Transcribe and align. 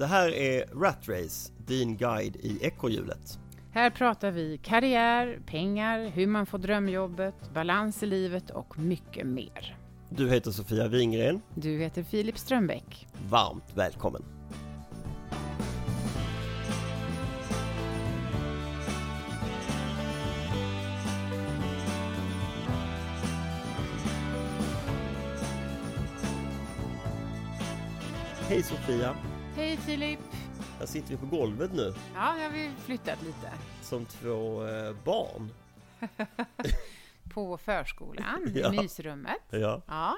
Det 0.00 0.06
här 0.06 0.34
är 0.34 0.66
Rat 0.66 1.08
Race, 1.08 1.52
din 1.66 1.96
guide 1.96 2.36
i 2.36 2.58
ekorrhjulet. 2.62 3.38
Här 3.70 3.90
pratar 3.90 4.30
vi 4.30 4.58
karriär, 4.58 5.40
pengar, 5.46 6.06
hur 6.14 6.26
man 6.26 6.46
får 6.46 6.58
drömjobbet, 6.58 7.34
balans 7.54 8.02
i 8.02 8.06
livet 8.06 8.50
och 8.50 8.78
mycket 8.78 9.26
mer. 9.26 9.76
Du 10.08 10.30
heter 10.30 10.50
Sofia 10.50 10.88
Wingren. 10.88 11.40
Du 11.54 11.78
heter 11.78 12.02
Filip 12.02 12.38
Strömbäck. 12.38 13.06
Varmt 13.28 13.64
välkommen! 13.74 14.22
Hej 28.48 28.62
Sofia! 28.62 29.14
Hej 29.60 29.76
Filip! 29.76 30.18
Här 30.78 30.86
sitter 30.86 31.08
vi 31.08 31.16
på 31.16 31.26
golvet 31.26 31.72
nu 31.72 31.94
Ja, 32.14 32.38
jag 32.38 32.44
har 32.44 32.50
vi 32.52 32.70
flyttat 32.84 33.22
lite. 33.22 33.52
som 33.82 34.06
två 34.06 34.66
eh, 34.66 34.96
barn. 35.04 35.52
På 37.34 37.58
förskolan, 37.58 38.52
Ja. 38.54 38.74
i 38.74 38.76
mysrummet. 38.76 39.42
Ja. 39.50 39.82
Ja. 39.86 40.16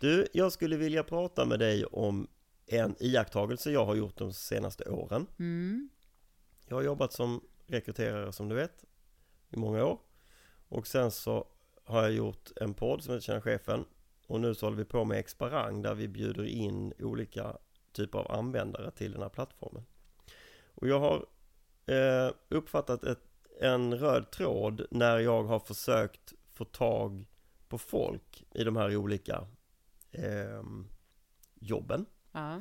Du, 0.00 0.26
jag 0.32 0.52
skulle 0.52 0.76
vilja 0.76 1.02
prata 1.02 1.44
med 1.44 1.58
dig 1.58 1.84
om 1.84 2.26
en 2.66 2.96
iakttagelse 3.00 3.70
jag 3.70 3.84
har 3.86 3.94
gjort 3.94 4.16
de 4.18 4.32
senaste 4.32 4.84
åren. 4.90 5.26
Mm. 5.38 5.88
Jag 6.66 6.76
har 6.76 6.82
jobbat 6.82 7.12
som 7.12 7.40
rekryterare 7.66 8.32
som 8.32 8.48
du 8.48 8.54
vet 8.54 8.84
i 9.50 9.56
många 9.56 9.84
år. 9.84 9.98
Och 10.68 10.86
sen 10.86 11.10
så 11.10 11.46
har 11.84 12.02
jag 12.02 12.12
gjort 12.12 12.50
en 12.56 12.74
podd 12.74 13.02
som 13.02 13.14
heter 13.14 13.24
Tjena 13.26 13.40
chefen. 13.40 13.84
Och 14.26 14.40
nu 14.40 14.54
så 14.54 14.66
håller 14.66 14.78
vi 14.78 14.84
på 14.84 15.04
med 15.04 15.18
Exparang 15.18 15.82
där 15.82 15.94
vi 15.94 16.08
bjuder 16.08 16.44
in 16.44 16.92
olika 16.98 17.56
typer 17.94 18.18
av 18.18 18.32
användare 18.32 18.90
till 18.90 19.12
den 19.12 19.22
här 19.22 19.28
plattformen. 19.28 19.84
Och 20.74 20.88
jag 20.88 21.00
har 21.00 21.26
eh, 21.86 22.32
uppfattat 22.48 23.04
ett, 23.04 23.22
en 23.60 23.98
röd 23.98 24.30
tråd 24.30 24.86
när 24.90 25.18
jag 25.18 25.44
har 25.44 25.60
försökt 25.60 26.32
få 26.52 26.64
tag 26.64 27.26
på 27.68 27.78
folk 27.78 28.44
i 28.54 28.64
de 28.64 28.76
här 28.76 28.96
olika 28.96 29.46
eh, 30.10 30.62
jobben. 31.54 32.06
ja. 32.32 32.60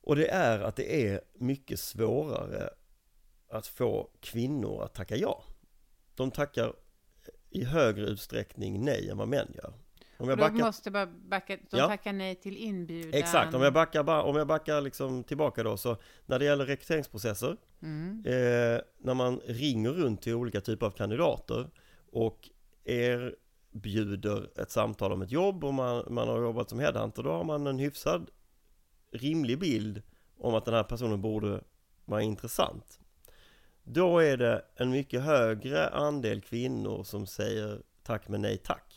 Och 0.00 0.16
det 0.16 0.28
är 0.28 0.60
att 0.60 0.76
det 0.76 1.06
är 1.06 1.20
mycket 1.34 1.80
svårare 1.80 2.70
att 3.48 3.66
få 3.66 4.10
kvinnor 4.20 4.82
att 4.82 4.94
tacka 4.94 5.16
ja. 5.16 5.44
De 6.14 6.30
tackar 6.30 6.72
i 7.50 7.64
högre 7.64 8.06
utsträckning 8.06 8.84
nej 8.84 9.10
än 9.10 9.18
vad 9.18 9.28
män 9.28 9.52
gör. 9.54 9.72
Om 10.22 10.28
jag 10.28 10.38
Och 10.38 10.44
de 10.44 10.52
backar, 10.52 10.66
måste 10.66 10.90
bara 10.90 11.06
backa, 11.06 11.56
de 11.70 11.76
Ja. 11.78 11.86
tackar 11.88 12.12
nej 12.12 12.34
till 12.34 12.56
inbjudan. 12.56 13.14
exakt, 13.14 13.54
om 13.54 13.62
jag 13.62 13.72
backar, 13.72 14.02
ba- 14.02 14.22
om 14.22 14.36
jag 14.36 14.46
backar 14.46 14.80
liksom 14.80 15.24
tillbaka 15.24 15.62
då 15.62 15.76
så 15.76 15.96
när 16.26 16.38
det 16.38 16.44
gäller 16.44 16.66
rekryteringsprocesser 16.66 17.56
Mm. 17.82 18.22
eh, 18.26 18.80
när 18.98 19.14
man 19.14 19.40
ringer 19.46 19.90
runt 19.90 20.22
till 20.22 20.34
olika 20.34 20.60
typer 20.60 20.86
av 20.86 20.90
kandidater 20.90 21.70
och 22.12 22.48
erbjuder 22.84 24.50
ett 24.60 24.70
samtal 24.70 25.12
om 25.12 25.22
ett 25.22 25.30
jobb 25.32 25.64
och 25.64 25.74
man, 25.74 26.04
man 26.10 26.28
har 26.28 26.40
jobbat 26.42 26.70
som 26.70 26.78
headhunter, 26.80 27.22
då 27.22 27.30
har 27.32 27.44
man 27.44 27.66
en 27.66 27.78
hyfsad 27.78 28.30
rimlig 29.12 29.58
bild 29.58 30.02
om 30.38 30.54
att 30.54 30.64
den 30.64 30.74
här 30.74 30.84
personen 30.84 31.20
borde 31.20 31.60
vara 32.04 32.22
intressant. 32.22 32.98
Då 33.84 34.18
är 34.18 34.36
det 34.36 34.64
en 34.76 34.90
mycket 34.90 35.22
högre 35.22 35.88
andel 35.88 36.40
kvinnor 36.40 37.02
som 37.02 37.26
säger 37.26 37.82
tack 38.02 38.28
men 38.28 38.42
nej 38.42 38.56
tack 38.56 38.91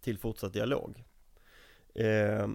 till 0.00 0.18
fortsatt 0.18 0.52
dialog. 0.52 1.04
Eh, 1.94 2.48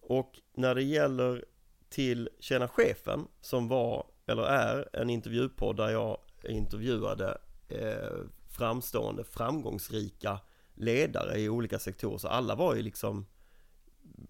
och 0.00 0.40
när 0.54 0.74
det 0.74 0.82
gäller 0.82 1.44
till 1.88 2.28
Tjena 2.40 2.68
chefen 2.68 3.28
som 3.40 3.68
var 3.68 4.06
eller 4.26 4.42
är 4.42 4.88
en 4.92 5.10
intervjupodd 5.10 5.76
där 5.76 5.90
jag 5.90 6.18
intervjuade 6.48 7.38
eh, 7.68 8.18
framstående 8.48 9.24
framgångsrika 9.24 10.40
ledare 10.74 11.38
i 11.38 11.48
olika 11.48 11.78
sektorer 11.78 12.18
så 12.18 12.28
alla 12.28 12.54
var 12.54 12.74
ju 12.74 12.82
liksom 12.82 13.26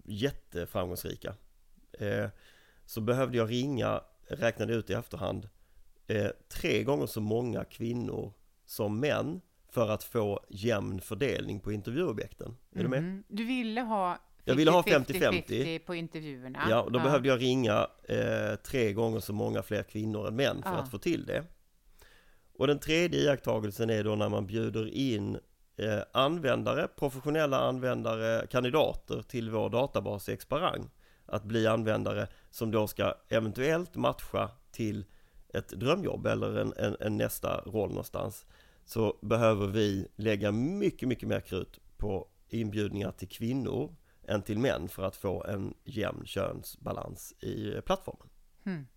jätteframgångsrika 0.03 1.35
eh, 1.91 2.29
så 2.85 3.01
behövde 3.01 3.37
jag 3.37 3.51
ringa, 3.51 4.01
räknade 4.27 4.73
ut 4.73 4.89
i 4.89 4.93
efterhand 4.93 5.49
eh, 6.07 6.29
tre 6.49 6.83
gånger 6.83 7.05
så 7.05 7.21
många 7.21 7.63
kvinnor 7.63 8.33
som 8.65 8.99
män 8.99 9.41
för 9.75 9.89
att 9.89 10.03
få 10.03 10.39
jämn 10.49 11.01
fördelning 11.01 11.59
på 11.59 11.71
intervjuobjekten. 11.71 12.57
Är 12.75 12.83
du 12.83 12.89
med? 12.89 13.03
Mhm. 13.03 13.23
Du 13.27 13.43
ville 13.43 13.81
ha 13.81 14.17
Jag 14.43 14.55
ville 14.55 14.71
ha 14.71 14.81
50-50 14.81 15.43
50-50. 15.47 15.79
på 15.79 15.95
intervjuerna. 15.95 16.59
Ja, 16.69 16.81
och 16.81 16.91
då 16.91 16.99
behövde 16.99 17.27
jag 17.29 17.41
ringa 17.41 17.87
eh, 18.03 18.55
tre 18.55 18.93
gånger 18.93 19.19
så 19.19 19.33
många 19.33 19.63
fler 19.63 19.83
kvinnor 19.83 20.27
än 20.27 20.35
män 20.35 20.63
för 20.63 20.69
Ja. 20.71 20.77
att 20.77 20.91
få 20.91 20.97
till 20.97 21.25
det. 21.25 21.43
Och 22.57 22.67
den 22.67 22.79
tredje 22.79 23.19
iakttagelsen 23.19 23.89
är 23.89 24.03
då 24.03 24.15
när 24.15 24.29
man 24.29 24.45
bjuder 24.47 24.87
in 24.87 25.35
eh, 25.77 25.99
användare, 26.13 26.87
professionella 26.95 27.57
användare, 27.59 28.47
kandidater 28.47 29.21
till 29.21 29.49
vår 29.49 29.69
databas 29.69 30.29
i 30.29 30.33
Exparang 30.33 30.89
att 31.25 31.43
bli 31.43 31.67
användare 31.67 32.27
som 32.51 32.71
då 32.71 32.87
ska 32.87 33.13
eventuellt 33.29 33.95
matcha 33.95 34.49
till 34.71 35.05
ett 35.53 35.67
drömjobb 35.69 36.25
eller 36.25 36.57
en, 36.57 36.73
en, 36.77 36.97
en 36.99 37.17
nästa 37.17 37.61
roll 37.65 37.89
någonstans 37.89 38.45
så 38.85 39.17
behöver 39.21 39.67
vi 39.67 40.07
lägga 40.15 40.51
mycket, 40.51 41.07
mycket 41.07 41.29
mer 41.29 41.39
krut 41.39 41.79
på 41.97 42.27
inbjudningar 42.47 43.11
till 43.11 43.27
kvinnor 43.27 43.95
än 44.27 44.41
till 44.41 44.59
män 44.59 44.89
för 44.89 45.03
att 45.03 45.15
få 45.15 45.43
en 45.43 45.73
jämn 45.83 46.25
könsbalans 46.25 47.31
i 47.31 47.81
plattformen. 47.85 48.29
Hmm. 48.63 48.87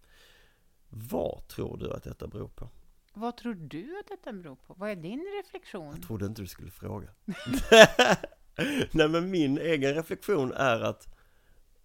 Vad 0.89 1.49
tror 1.49 1.77
du 1.77 1.93
att 1.93 2.03
detta 2.03 2.27
beror 2.27 2.49
på? 2.49 2.69
Vad 3.15 3.37
tror 3.37 3.55
du 3.55 3.99
att 3.99 4.09
detta 4.09 4.33
beror 4.33 4.57
på? 4.57 4.75
Vad 4.75 4.91
är 4.91 4.97
din 4.97 5.27
reflektion? 5.43 5.95
Jag 5.95 6.03
trodde 6.03 6.27
inte 6.27 6.43
du 6.43 6.49
skulle 6.49 6.71
fråga. 6.71 7.09
Nej 8.93 9.09
men 9.09 9.31
min 9.31 9.59
egen 9.59 9.95
reflektion 9.95 10.53
är 10.53 10.81
att 10.81 11.17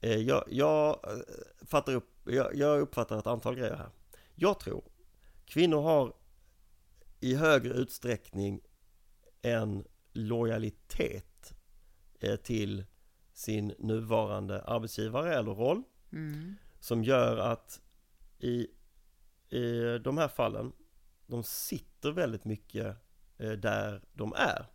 eh, 0.02 0.18
jag, 0.18 0.44
jag, 0.47 0.90
eh, 0.90 1.66
fattar 1.66 1.94
upp, 1.94 2.09
jag, 2.24 2.56
jag 2.56 2.80
uppfattar 2.80 3.20
ett 3.20 3.28
antal 3.28 3.56
grejer 3.56 3.75
här. 3.75 3.90
Jag 4.35 4.59
tror 4.59 4.84
kvinnor 5.46 5.81
har 5.81 6.14
i 7.23 7.35
högre 7.35 7.73
utsträckning 7.73 8.61
en 9.41 9.85
lojalitet 10.13 11.53
eh, 12.19 12.35
till 12.35 12.85
sin 13.34 13.73
nuvarande 13.79 14.61
arbetsgivare 14.63 15.35
eller 15.35 15.51
roll 15.51 15.84
Mm. 16.11 16.56
som 16.79 17.03
gör 17.03 17.38
att 17.38 17.81
i, 18.39 18.67
i 19.50 19.97
de 20.03 20.17
här 20.17 20.28
fallen 20.28 20.73
de 21.28 21.44
sitter 21.44 22.11
väldigt 22.11 22.45
mycket 22.45 22.97
eh, 23.38 23.51
där 23.51 24.01
de 24.13 24.34
är. 24.34 24.66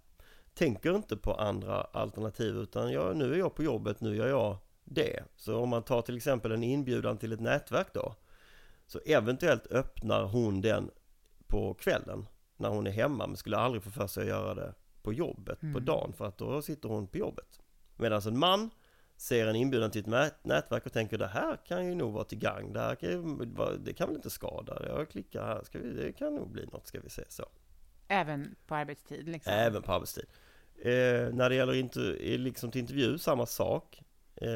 Tänker 0.55 0.97
inte 0.97 1.17
på 1.17 1.35
andra 1.35 1.81
alternativ 1.81 2.57
utan 2.57 2.93
jag, 2.93 3.17
nu 3.17 3.35
är 3.35 3.39
jag 3.39 3.55
på 3.55 3.63
jobbet, 3.63 4.01
nu 4.01 4.17
gör 4.17 4.29
jag 4.29 4.59
det. 4.85 5.25
Så 5.37 5.57
om 5.61 5.69
man 5.69 5.83
tar 5.83 6.03
till 6.03 6.17
exempel 6.17 6.53
en 6.53 6.63
inbjudan 6.63 7.19
till 7.19 7.33
ett 7.33 7.41
nätverk 7.41 7.95
då 7.95 8.15
så 8.87 8.99
eventuellt 9.07 9.67
öppnar 9.67 10.25
hon 10.25 10.61
den 10.61 10.91
på 11.47 11.75
kvällen 11.75 12.27
när 12.59 12.69
hon 12.69 12.87
är 12.87 12.91
hemma 12.91 13.27
men 13.27 13.37
skulle 13.37 13.57
aldrig 13.57 13.83
få 13.83 13.91
för 13.91 14.07
sig 14.07 14.23
att 14.23 14.29
göra 14.29 14.55
det 14.55 14.75
på 15.03 15.13
jobbet 15.13 15.61
på 15.61 15.67
Mm. 15.67 15.85
dagen 15.85 16.13
för 16.13 16.25
att 16.27 16.39
då 16.39 16.63
sitter 16.63 16.89
hon 16.89 17.07
på 17.07 17.19
jobbet. 17.19 17.61
Medan 17.97 18.23
en 18.27 18.39
man 18.39 18.71
ser 19.17 19.47
en 19.47 19.57
inbjudan 19.57 19.91
till 19.91 20.01
ett 20.01 20.07
nät- 20.07 20.35
nätverk 20.43 20.87
och 20.87 20.93
tänker 20.93 21.19
det 21.19 21.27
här 21.27 21.57
kan 21.67 21.87
ju 21.87 21.95
nog 21.95 22.13
vara 22.13 22.25
till 22.25 22.39
gang, 22.39 22.73
det 22.73 22.81
här 22.81 22.95
kan, 22.95 23.11
ju, 23.11 23.45
det 23.85 23.93
kan 23.93 24.09
väl 24.09 24.17
inte 24.17 24.31
skada, 24.31 24.83
jag 24.89 25.11
klickar 25.11 25.47
här, 25.47 25.63
ska 25.65 25.79
vi, 25.79 25.93
det 25.93 26.13
kan 26.13 26.35
nog 26.35 26.51
bli 26.51 26.67
något 26.73 26.87
ska 26.87 27.01
vi 27.01 27.11
se 27.11 27.25
så. 27.29 27.45
Även 28.09 28.55
på 28.67 28.75
arbetstid 28.75 29.29
liksom? 29.29 29.53
Även 29.53 29.83
på 29.83 29.93
arbetstid. 29.93 30.27
Eh, 30.79 31.35
när 31.35 31.49
det 31.49 31.55
gäller 31.55 31.75
inter, 31.75 32.19
eh, 32.33 32.39
liksom 32.39 32.71
till 32.71 32.81
intervju, 32.81 33.19
samma 33.19 33.47
sak. 33.47 34.03
Eh, 34.35 34.49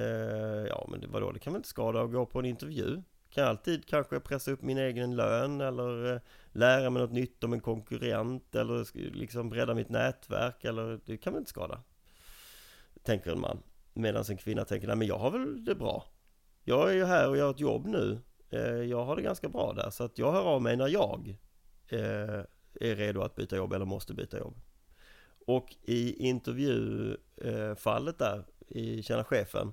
ja 0.69 0.87
men 0.91 1.01
det, 1.01 1.07
vadå, 1.07 1.33
det 1.33 1.39
kan 1.39 1.53
väl 1.53 1.59
inte 1.61 1.69
skada 1.69 2.03
att 2.03 2.13
gå 2.13 2.27
på 2.27 2.39
en 2.39 2.45
intervju. 2.45 3.03
Kan 3.35 3.49
alltid 3.49 3.87
kanske 3.87 4.21
pressa 4.21 4.51
upp 4.51 4.63
min 4.63 4.79
egen 4.79 5.17
lön 5.17 5.61
eller 5.61 6.15
eh, 6.15 6.21
lära 6.53 6.91
mig 6.91 7.03
något 7.03 7.13
nytt 7.13 7.45
om 7.45 7.53
en 7.53 7.61
konkurrent 7.61 8.55
eller 8.55 8.97
liksom 9.15 9.51
bredda 9.51 9.75
mitt 9.75 9.89
nätverk 9.89 10.65
eller 10.65 11.01
det 11.05 11.17
kan 11.17 11.33
väl 11.33 11.41
inte 11.41 11.51
skada. 11.51 11.83
Tänker 13.03 13.33
en 13.33 13.41
man. 13.41 13.63
Medan 13.95 14.25
en 14.31 14.37
kvinna 14.37 14.65
tänker, 14.65 14.87
nej 14.87 14.97
men 14.97 15.09
jag 15.09 15.19
har 15.19 15.31
väl 15.31 15.65
det 15.65 15.75
bra. 15.75 16.05
Jag 16.65 16.91
är 16.91 16.95
ju 16.95 17.05
här 17.05 17.29
och 17.29 17.37
gör 17.37 17.51
ett 17.51 17.61
jobb 17.61 17.87
nu. 17.87 18.21
Eh, 18.51 18.61
jag 18.61 19.05
har 19.05 19.17
det 19.17 19.23
ganska 19.23 19.49
bra 19.49 19.73
där 19.73 19.91
så 19.91 20.05
att 20.05 20.19
jag 20.19 20.33
hör 20.33 20.45
av 20.45 20.63
mig 20.63 20.77
när 20.77 20.89
jag 20.89 21.37
eh, 21.89 22.41
är 22.81 22.97
redo 22.97 23.21
att 23.21 23.35
byta 23.35 23.57
jobb 23.57 23.73
eller 23.73 23.85
måste 23.85 24.15
byta 24.15 24.39
jobb. 24.39 24.61
Och 25.47 25.77
i 25.83 26.29
intervjufallet 26.29 28.19
där 28.19 28.45
i 28.69 29.03
Tjäna 29.03 29.25
chefen 29.25 29.73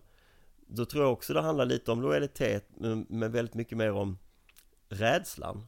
då 0.70 0.86
tror 0.86 1.04
jag 1.04 1.14
också 1.14 1.34
det 1.34 1.42
handlar 1.42 1.66
lite 1.66 1.92
om 1.92 2.02
lojalitet 2.02 2.70
men, 3.10 3.32
väldigt 3.32 3.54
mycket 3.56 3.78
mer 3.78 3.92
om 3.92 4.18
rädslan. 4.90 5.68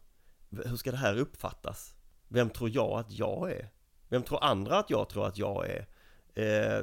Hur 0.49 0.75
ska 0.75 0.91
det 0.91 0.97
här 0.97 1.17
uppfattas? 1.17 1.95
Vem 2.27 2.49
tror 2.49 2.69
jag 2.69 2.99
att 2.99 3.11
jag 3.11 3.51
är? 3.51 3.69
Vem 4.09 4.23
tror 4.23 4.43
andra 4.43 4.77
att 4.77 4.89
jag 4.89 5.09
tror 5.09 5.27
att 5.27 5.37
jag 5.37 5.69
är? 5.69 5.87
eh, 6.35 6.77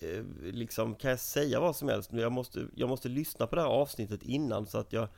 eh, 0.00 0.24
liksom 0.42 0.94
kan 0.94 1.10
jag 1.10 1.20
säga 1.20 1.60
vad 1.60 1.76
som 1.76 1.88
helst? 1.88 2.12
Jag 2.12 2.32
måste, 2.32 2.66
jag 2.74 2.88
måste 2.88 3.08
lyssna 3.08 3.46
på 3.46 3.56
det 3.56 3.62
här 3.62 3.68
avsnittet 3.68 4.22
innan 4.22 4.66
så 4.66 4.78
att 4.78 4.92
jag 4.92 5.08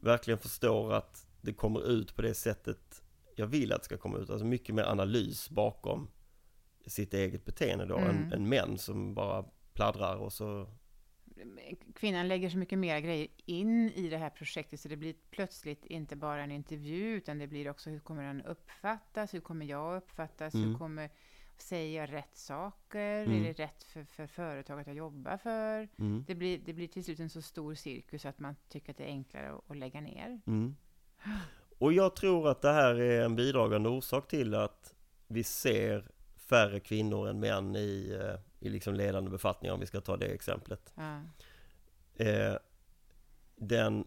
verkligen 0.00 0.38
förstår 0.38 0.92
att 0.92 1.26
det 1.40 1.52
kommer 1.52 1.88
ut 1.90 2.16
på 2.16 2.22
det 2.22 2.34
sättet 2.34 3.02
jag 3.36 3.46
vill 3.46 3.72
att 3.72 3.80
det 3.80 3.84
ska 3.84 3.96
komma 3.96 4.18
ut. 4.18 4.30
Alltså 4.30 4.46
mycket 4.46 4.74
mer 4.74 4.84
analys 4.84 5.50
bakom 5.50 6.08
sitt 6.86 7.14
eget 7.14 7.44
beteende 7.44 7.86
då, 7.86 7.96
Mm. 7.98 8.10
än, 8.10 8.32
än 8.32 8.48
män 8.48 8.78
som 8.78 9.14
bara 9.14 9.44
pladdrar 9.72 10.16
och 10.16 10.32
så 10.32 10.68
Kvinnan 11.94 12.28
lägger 12.28 12.50
så 12.50 12.58
mycket 12.58 12.78
mer 12.78 13.00
grejer 13.00 13.28
in 13.46 13.90
i 13.90 14.08
det 14.08 14.18
här 14.18 14.30
projektet 14.30 14.80
så 14.80 14.88
det 14.88 14.96
blir 14.96 15.14
plötsligt 15.30 15.84
inte 15.86 16.16
bara 16.16 16.42
en 16.42 16.50
intervju 16.50 17.16
utan 17.16 17.38
det 17.38 17.46
blir 17.46 17.70
också 17.70 17.90
hur 17.90 18.00
kommer 18.00 18.22
den 18.22 18.42
uppfattas, 18.42 19.34
hur 19.34 19.40
kommer 19.40 19.66
jag 19.66 19.96
uppfattas, 19.96 20.54
hur 20.54 20.62
Mm. 20.64 20.78
kommer 20.78 21.10
Säger 21.58 22.00
jag 22.00 22.12
rätt 22.12 22.36
saker? 22.36 23.24
Mm. 23.24 23.40
Är 23.40 23.44
det 23.44 23.52
rätt 23.52 23.84
för, 23.84 24.04
för 24.04 24.26
företaget 24.26 24.86
jag 24.86 24.96
jobbar 24.96 25.36
för? 25.36 25.88
mm, 25.98 26.24
Det 26.26 26.34
blir, 26.34 26.58
det 26.64 26.72
blir 26.72 26.88
till 26.88 27.04
slut 27.04 27.20
en 27.20 27.30
så 27.30 27.42
stor 27.42 27.74
cirkus 27.74 28.26
att 28.26 28.38
man 28.38 28.56
tycker 28.68 28.90
att 28.90 28.96
det 28.96 29.04
är 29.04 29.08
enklare 29.08 29.52
att, 29.54 29.70
att 29.70 29.76
lägga 29.76 30.00
ner. 30.00 30.40
mm. 30.46 30.76
Och 31.78 31.92
jag 31.92 32.16
tror 32.16 32.48
att 32.48 32.62
det 32.62 32.72
här 32.72 32.94
är 32.94 33.24
en 33.24 33.36
bidragande 33.36 33.88
orsak 33.88 34.28
till 34.28 34.54
att 34.54 34.94
vi 35.26 35.44
ser 35.44 36.10
färre 36.36 36.80
kvinnor 36.80 37.28
än 37.28 37.40
män 37.40 37.76
i, 37.76 38.18
eh, 38.22 38.40
i 38.64 38.68
liksom 38.70 38.94
ledande 38.94 39.30
befattningar 39.30 39.74
om 39.74 39.80
vi 39.80 39.86
ska 39.86 40.00
ta 40.00 40.16
det 40.16 40.26
exemplet. 40.26 40.94
Ja. 40.96 41.20
eh, 42.24 42.56
den 43.56 44.04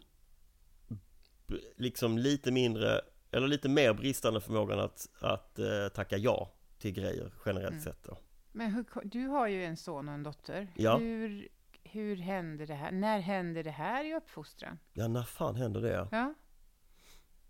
liksom 1.75 2.18
lite 2.18 2.51
mindre 2.51 3.01
eller 3.31 3.48
lite 3.48 3.69
mer 3.69 3.94
bristande 3.94 4.42
förmågan 4.42 4.80
att, 4.80 5.09
att 5.21 5.59
eh, 5.59 5.88
tacka 5.95 6.18
ja 6.18 6.54
till 6.80 6.92
grejer 6.92 7.31
generellt 7.45 7.71
Mm. 7.71 7.83
sett 7.83 8.04
då. 8.04 8.18
Men 8.51 8.71
hur, 8.74 8.86
du 9.04 9.27
har 9.27 9.48
ju 9.48 9.63
en 9.65 9.77
son 9.77 10.07
och 10.07 10.13
en 10.13 10.24
dotter. 10.24 10.68
Ja. 10.75 10.98
Hur, 10.98 11.48
hur 11.83 12.15
händer 12.15 12.68
det 12.68 12.74
här? 12.74 12.92
När 12.92 13.19
händer 13.19 13.63
det 13.63 13.71
här 13.71 14.06
i 14.06 14.15
uppfostran? 14.15 14.80
Ja, 14.94 15.07
när 15.07 15.24
fan 15.24 15.56
händer 15.56 15.81
det? 15.81 16.07
Ja. 16.12 16.33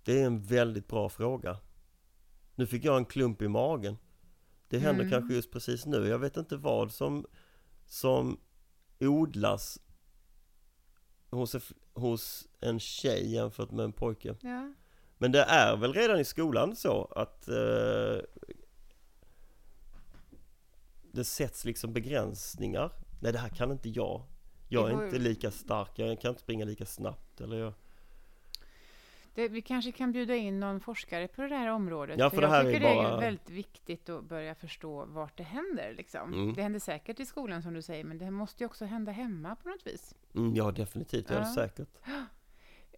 Det 0.04 0.22
är 0.22 0.26
en 0.26 0.42
väldigt 0.44 0.88
bra 0.88 1.10
fråga. 1.10 1.58
Nu 2.56 2.68
fick 2.68 2.86
jag 2.86 2.98
en 2.98 3.06
klump 3.06 3.42
i 3.42 3.48
magen. 3.48 3.98
Det 4.68 4.80
händer 4.80 5.04
Mm. 5.04 5.12
kanske 5.12 5.34
just 5.34 5.52
precis 5.52 5.86
nu. 5.86 6.08
Jag 6.08 6.20
vet 6.20 6.38
inte 6.38 6.58
vad 6.58 6.92
som, 6.92 7.26
som 7.86 8.40
odlas 9.00 9.80
hos, 11.30 11.56
hos 11.94 12.48
en 12.60 12.80
tjej 12.80 13.34
jämfört 13.34 13.72
med 13.72 13.84
en 13.86 13.94
pojke. 13.94 14.36
ja. 14.42 14.74
Men 15.20 15.32
det 15.32 15.42
är 15.44 15.78
väl 15.78 15.94
redan 15.94 16.20
i 16.20 16.26
skolan 16.26 16.76
så 16.76 17.06
att 17.06 17.48
eh, 17.48 18.18
det 21.12 21.24
sätts 21.24 21.66
liksom 21.66 21.94
begränsningar. 21.94 22.92
Nej, 23.22 23.32
det 23.34 23.40
här 23.40 23.50
kan 23.50 23.72
inte 23.72 23.90
jag. 23.90 24.24
Jag 24.70 24.90
är 24.92 25.06
inte 25.06 25.20
lika 25.20 25.52
stark, 25.52 25.92
jag 25.96 26.22
kan 26.22 26.30
inte 26.30 26.42
springa 26.42 26.66
lika 26.66 26.86
snabbt. 26.86 27.42
Eller 27.42 27.58
jag... 27.58 27.74
Det, 29.38 29.48
vi 29.50 29.62
kanske 29.62 29.92
kan 29.92 30.12
bjuda 30.12 30.36
in 30.36 30.60
någon 30.60 30.80
forskare 30.80 31.28
på 31.28 31.42
det 31.42 31.56
här 31.56 31.68
området. 31.68 32.20
Ja, 32.20 32.30
för 32.30 32.38
det 32.38 32.44
jag 32.44 32.50
här 32.50 32.64
tycker 32.64 32.82
är 32.82 32.90
det 32.90 32.96
bara- 32.96 33.18
är 33.18 33.22
väldigt 33.22 33.50
viktigt 33.50 34.10
att 34.10 34.24
börja 34.24 34.56
förstå 34.56 35.06
vart 35.06 35.38
det 35.38 35.44
händer. 35.44 35.94
Liksom. 35.98 36.34
Mm. 36.34 36.54
Det 36.54 36.62
händer 36.62 36.80
säkert 36.80 37.20
i 37.20 37.26
skolan 37.26 37.62
som 37.64 37.74
du 37.74 37.82
säger, 37.82 38.04
men 38.04 38.18
det 38.18 38.32
måste 38.32 38.64
ju 38.64 38.66
också 38.66 38.86
hända 38.86 39.12
hemma 39.12 39.56
på 39.56 39.70
något 39.70 39.88
vis. 39.88 40.16
Mm, 40.36 40.56
ja, 40.56 40.72
definitivt, 40.72 41.30
jag 41.30 41.40
är 41.40 41.44
Ja. 41.44 41.54
säkert. 41.56 41.90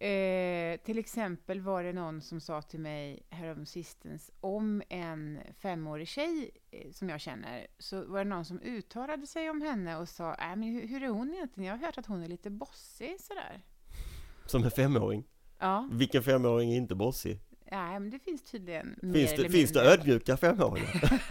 Eh, 0.02 0.76
till 0.80 0.98
exempel 0.98 1.60
var 1.60 1.82
det 1.84 1.92
någon 1.92 2.20
som 2.20 2.40
sa 2.40 2.62
till 2.62 2.80
mig 2.80 3.22
häromsistens 3.30 4.30
om 4.40 4.82
en 4.88 5.38
femårig 5.58 6.08
tjej 6.08 6.50
eh, 6.70 6.90
som 6.92 7.08
jag 7.08 7.20
känner, 7.20 7.66
så 7.78 8.04
var 8.04 8.18
det 8.24 8.30
någon 8.30 8.44
som 8.44 8.60
uttalade 8.60 9.26
sig 9.26 9.50
om 9.50 9.62
henne 9.62 9.96
och 9.96 10.08
sa, 10.08 10.34
äh, 10.34 10.48
men 10.48 10.62
hur, 10.62 10.86
hur 10.88 11.02
är 11.02 11.08
hon 11.08 11.34
egentligen? 11.34 11.68
Jag 11.68 11.76
har 11.78 11.86
hört 11.86 11.98
att 11.98 12.06
hon 12.06 12.22
är 12.22 12.28
lite 12.28 12.50
bossig 12.50 13.20
sådär. 13.20 13.60
Som 14.46 14.64
en 14.64 14.70
femåring. 14.70 15.24
Ja, 15.60 15.88
Vilken 15.92 16.22
femåring 16.22 16.72
är 16.72 16.76
inte 16.76 16.94
bossig? 16.94 17.40
nej, 17.72 18.00
men 18.00 18.10
det 18.10 18.18
finns 18.18 18.42
tydligen 18.42 18.98
mer 19.02 19.12
Finns 19.14 19.32
eller 19.32 19.44
det, 19.44 19.50
finns 19.50 19.72
det 19.72 19.80
ödmjuka 19.80 20.36
femåringar? 20.36 21.22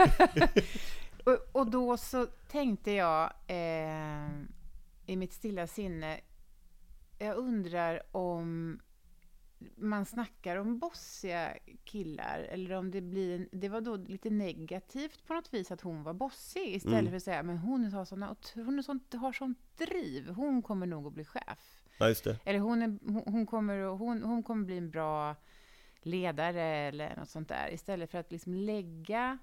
Och, 1.24 1.38
och 1.62 1.72
då 1.72 1.98
så 1.98 2.26
tänkte 2.26 2.92
jag 2.92 3.34
eh, 3.48 4.30
i 5.06 5.16
mitt 5.16 5.34
stilla 5.34 5.68
sinne, 5.68 6.20
jag 7.20 7.38
undrar 7.38 8.02
om 8.16 8.80
man 9.76 10.06
snackar 10.06 10.56
om 10.56 10.80
bossiga 10.80 11.54
killar 11.84 12.40
eller 12.40 12.72
om 12.76 12.92
det 12.92 13.02
blir 13.02 13.36
en, 13.36 13.50
det 13.52 13.70
var 13.70 13.82
då 13.82 13.96
lite 13.96 14.30
negativt 14.30 15.28
på 15.28 15.34
något 15.34 15.54
vis 15.54 15.72
att 15.72 15.82
hon 15.82 16.04
var 16.04 16.14
bossig 16.14 16.76
istället 16.76 17.00
Mm. 17.00 17.10
för 17.12 17.18
att 17.18 17.24
säga 17.24 17.44
men 17.44 17.58
hon 17.58 17.94
har, 17.94 18.06
såna, 18.06 18.36
hon 18.56 18.80
är 18.80 18.84
sånt, 18.84 19.14
har 19.14 19.34
sånt 19.34 19.60
driv, 19.78 20.30
hon 20.30 20.62
kommer 20.62 20.86
nog 20.86 21.08
att 21.08 21.14
bli 21.14 21.26
chef. 21.26 21.79
Ja, 22.00 22.08
just 22.08 22.24
det. 22.24 22.38
Eller 22.46 22.60
hon, 22.60 22.82
är, 22.82 22.98
hon, 23.32 23.46
kommer, 23.46 23.84
hon, 23.84 24.24
hon 24.24 24.44
kommer 24.44 24.66
bli 24.66 24.78
en 24.78 24.90
bra 24.92 25.36
ledare 26.02 26.62
eller 26.64 27.16
något 27.16 27.30
sånt 27.30 27.50
där. 27.50 27.74
Istället 27.74 28.12
för 28.12 28.18
att 28.18 28.32
liksom 28.32 28.54
lägga... 28.54 29.38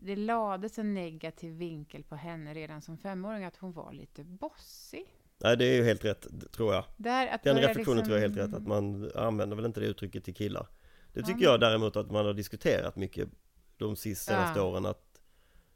Det 0.00 0.16
lades 0.16 0.78
en 0.78 0.94
negativ 0.94 1.52
vinkel 1.54 2.02
på 2.04 2.16
henne 2.16 2.54
redan 2.54 2.82
som 2.82 2.98
femåring, 2.98 3.44
att 3.44 3.56
hon 3.56 3.72
var 3.72 3.92
lite 3.92 4.24
bossig. 4.24 5.04
Nej, 5.38 5.56
det 5.56 5.64
är 5.64 5.76
ju 5.76 5.84
helt 5.84 6.04
rätt, 6.04 6.26
tror 6.52 6.74
jag. 6.74 6.84
Där, 6.96 7.26
att 7.26 7.42
Den 7.42 7.56
reflektionen 7.56 8.04
tror 8.04 8.16
jag 8.16 8.24
är 8.24 8.28
helt 8.28 8.34
liksom- 8.36 8.52
rätt, 8.52 8.60
att 8.62 8.66
man 8.68 9.10
använder 9.14 9.56
väl 9.56 9.64
inte 9.66 9.80
det 9.80 9.86
uttrycket 9.86 10.24
till 10.24 10.34
killar. 10.34 10.66
Det 11.12 11.20
Ja, 11.20 11.26
tycker 11.26 11.38
men- 11.40 11.44
jag 11.50 11.60
däremot 11.60 11.96
att 11.96 12.10
man 12.10 12.26
har 12.26 12.34
diskuterat 12.34 12.96
mycket 12.96 13.28
de 13.76 13.96
sista 13.96 14.32
Ja. 14.32 14.38
senaste 14.38 14.60
åren, 14.60 14.86
att 14.86 15.20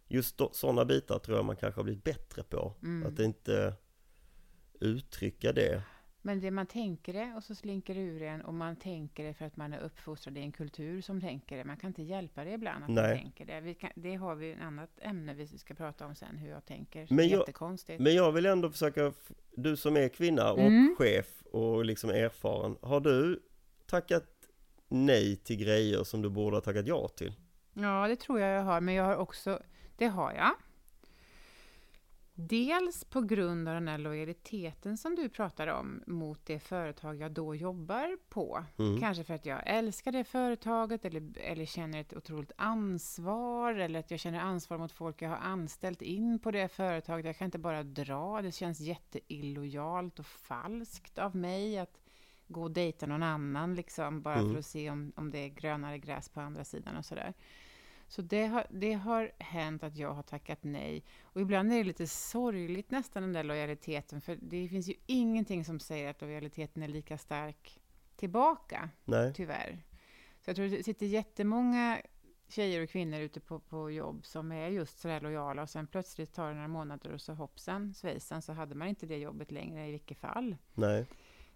just 0.09 0.41
sådana 0.53 0.85
bitar 0.85 1.19
tror 1.19 1.37
jag 1.37 1.45
man 1.45 1.57
kanske 1.57 1.79
har 1.79 1.85
blivit 1.85 2.05
bättre 2.05 2.43
på. 2.43 2.75
Mm. 2.83 3.13
Att 3.13 3.19
inte 3.19 3.75
uttrycka 4.81 5.53
det. 5.53 5.83
Men 6.25 6.41
det 6.41 6.51
man 6.51 6.67
tänker 6.67 7.13
det 7.13 7.33
och 7.37 7.45
så 7.45 7.55
slinker 7.55 7.95
det 7.95 8.01
ur 8.01 8.23
en 8.23 8.41
och 8.43 8.55
man 8.55 8.77
tänker 8.77 9.25
det 9.25 9.35
för 9.35 9.45
att 9.45 9.57
man 9.57 9.73
är 9.73 9.79
uppfostrad 9.81 10.39
i 10.39 10.41
en 10.41 10.53
kultur 10.53 11.01
som 11.01 11.21
tänker 11.21 11.57
det. 11.57 11.65
Man 11.65 11.77
kan 11.77 11.89
inte 11.89 12.03
hjälpa 12.03 12.45
det 12.45 12.53
ibland 12.53 12.85
att 12.85 12.91
man 12.91 13.05
Nej. 13.05 13.19
tänker 13.23 13.47
det. 13.47 13.75
Kan, 13.75 13.91
det 13.95 14.15
har 14.15 14.35
vi 14.35 14.53
ett 14.53 14.61
annat 14.61 14.91
ämne 15.01 15.35
vi 15.35 15.47
ska 15.47 15.75
prata 15.75 16.07
om 16.07 16.15
sen, 16.15 16.37
hur 16.37 16.51
jag 16.51 16.65
tänker. 16.67 17.07
Men 17.11 17.29
jag- 17.29 17.39
Jättekonstigt. 17.39 18.01
Men 18.01 18.15
jag 18.15 18.33
vill 18.33 18.47
ändå 18.47 18.71
försöka, 18.71 19.13
du 19.57 19.77
som 19.77 19.97
är 19.97 20.09
kvinna 20.09 20.53
och 20.53 20.59
Mm. 20.61 20.95
chef 20.99 21.43
och 21.53 21.85
liksom 21.85 22.11
erfaren, 22.11 22.77
har 22.83 23.01
du 23.01 23.43
tackat 23.87 24.25
nej 24.89 25.37
till 25.37 25.57
grejer 25.57 26.05
som 26.05 26.23
du 26.23 26.29
borde 26.31 26.57
ha 26.57 26.61
tackat 26.61 26.87
ja 26.87 27.09
till? 27.09 27.35
Ja, 27.75 28.09
det 28.09 28.17
tror 28.17 28.41
jag 28.41 28.57
jag 28.59 28.63
har, 28.63 28.81
men 28.81 28.95
jag 28.95 29.05
har 29.05 29.17
också, 29.17 29.63
det 29.97 30.07
har 30.07 30.33
jag. 30.33 30.51
Dels 32.35 33.05
på 33.05 33.21
grund 33.21 33.69
av 33.69 33.75
den 33.75 33.89
här 33.89 33.99
lojaliteten 33.99 34.97
som 34.97 35.15
du 35.15 35.29
pratar 35.29 35.67
om 35.67 36.03
mot 36.07 36.47
det 36.47 36.59
företag 36.59 37.17
jag 37.21 37.33
då 37.33 37.55
jobbar 37.55 38.19
på. 38.29 38.65
Mm. 38.79 39.01
Kanske 39.01 39.25
för 39.25 39.35
att 39.35 39.47
jag 39.47 39.63
älskar 39.67 40.13
det 40.13 40.25
företaget 40.25 41.05
eller, 41.05 41.39
eller 41.39 41.65
känner 41.65 42.01
ett 42.01 42.17
otroligt 42.17 42.53
ansvar 42.57 43.75
eller 43.75 44.01
att 44.01 44.11
jag 44.11 44.21
känner 44.21 44.41
ansvar 44.41 44.79
mot 44.79 44.93
folk 44.93 45.23
jag 45.23 45.29
har 45.29 45.37
anställt 45.37 46.03
in 46.03 46.39
på 46.39 46.51
det 46.51 46.69
företaget. 46.69 47.27
Jag 47.27 47.37
kan 47.37 47.45
inte 47.45 47.59
bara 47.59 47.83
dra. 47.83 48.43
Det 48.43 48.53
känns 48.53 48.81
jätteillojalt 48.81 50.19
och 50.19 50.27
falskt 50.27 51.19
av 51.19 51.37
mig 51.37 51.79
att 51.79 52.01
gå 52.49 52.63
och 52.63 52.71
dejta 52.71 53.07
någon 53.07 53.23
annan 53.23 53.75
liksom 53.75 54.23
bara 54.23 54.39
Mm. 54.39 54.53
för 54.53 54.59
att 54.59 54.67
se 54.67 54.91
om, 54.91 55.13
om 55.17 55.31
det 55.31 55.39
är 55.39 55.49
grönare 55.49 55.99
gräs 55.99 56.29
på 56.29 56.41
andra 56.41 56.65
sidan 56.65 56.97
och 56.97 57.05
sådär. 57.05 57.35
Så 58.13 58.23
det 58.23 58.47
har, 58.47 58.67
det 58.71 58.93
har 58.93 59.33
hänt 59.39 59.83
att 59.83 59.97
jag 59.97 60.15
har 60.15 60.23
tackat 60.23 60.59
nej. 60.63 61.05
Och 61.23 61.41
ibland 61.41 61.73
är 61.73 61.77
det 61.77 61.85
lite 61.85 62.07
sorgligt 62.07 62.91
nästan 62.91 63.23
den 63.23 63.33
där 63.33 63.45
lojaliteten, 63.45 64.21
för 64.21 64.39
det 64.43 64.69
finns 64.69 64.89
ju 64.89 64.95
ingenting 65.07 65.65
som 65.65 65.81
säger 65.81 66.11
att 66.11 66.21
lojaliteten 66.21 66.83
är 66.83 66.89
lika 66.89 67.19
stark 67.19 67.81
tillbaka, 68.17 68.91
Nej? 69.05 69.35
tyvärr. 69.35 69.79
Så 70.41 70.51
jag 70.51 70.57
tror 70.57 70.69
det 70.69 70.83
sitter 70.83 71.07
jättemånga 71.07 72.03
tjejer 72.49 72.83
och 72.83 72.91
kvinnor 72.91 73.21
ute 73.21 73.41
på, 73.41 73.59
på 73.59 73.91
jobb 73.91 74.27
som 74.27 74.53
är 74.53 74.69
just 74.69 75.01
sådär 75.01 75.21
lojala 75.21 75.63
och 75.63 75.71
sen 75.71 75.87
plötsligt 75.87 76.33
tar 76.33 76.49
det 76.49 76.55
några 76.55 76.69
månader 76.69 77.13
och 77.13 77.21
så 77.21 77.33
hoppsan 77.33 77.95
svejsan 77.95 78.43
så 78.43 78.53
hade 78.53 78.75
man 78.75 78.89
inte 78.89 79.07
det 79.07 79.19
jobbet 79.19 79.51
längre 79.51 79.89
i 79.89 79.91
vilket 79.91 80.19
fall. 80.19 80.57
Nej? 80.75 81.07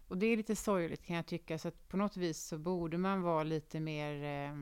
Och 0.08 0.18
det 0.18 0.26
är 0.26 0.36
lite 0.36 0.56
sorgligt 0.56 1.06
kan 1.06 1.16
jag 1.16 1.26
tycka, 1.26 1.58
så 1.58 1.68
att 1.68 1.88
på 1.88 1.96
något 1.96 2.16
vis 2.16 2.38
så 2.38 2.58
borde 2.58 2.98
man 2.98 3.22
vara 3.22 3.42
lite 3.42 3.80
mer 3.80 4.24
eh, 4.24 4.56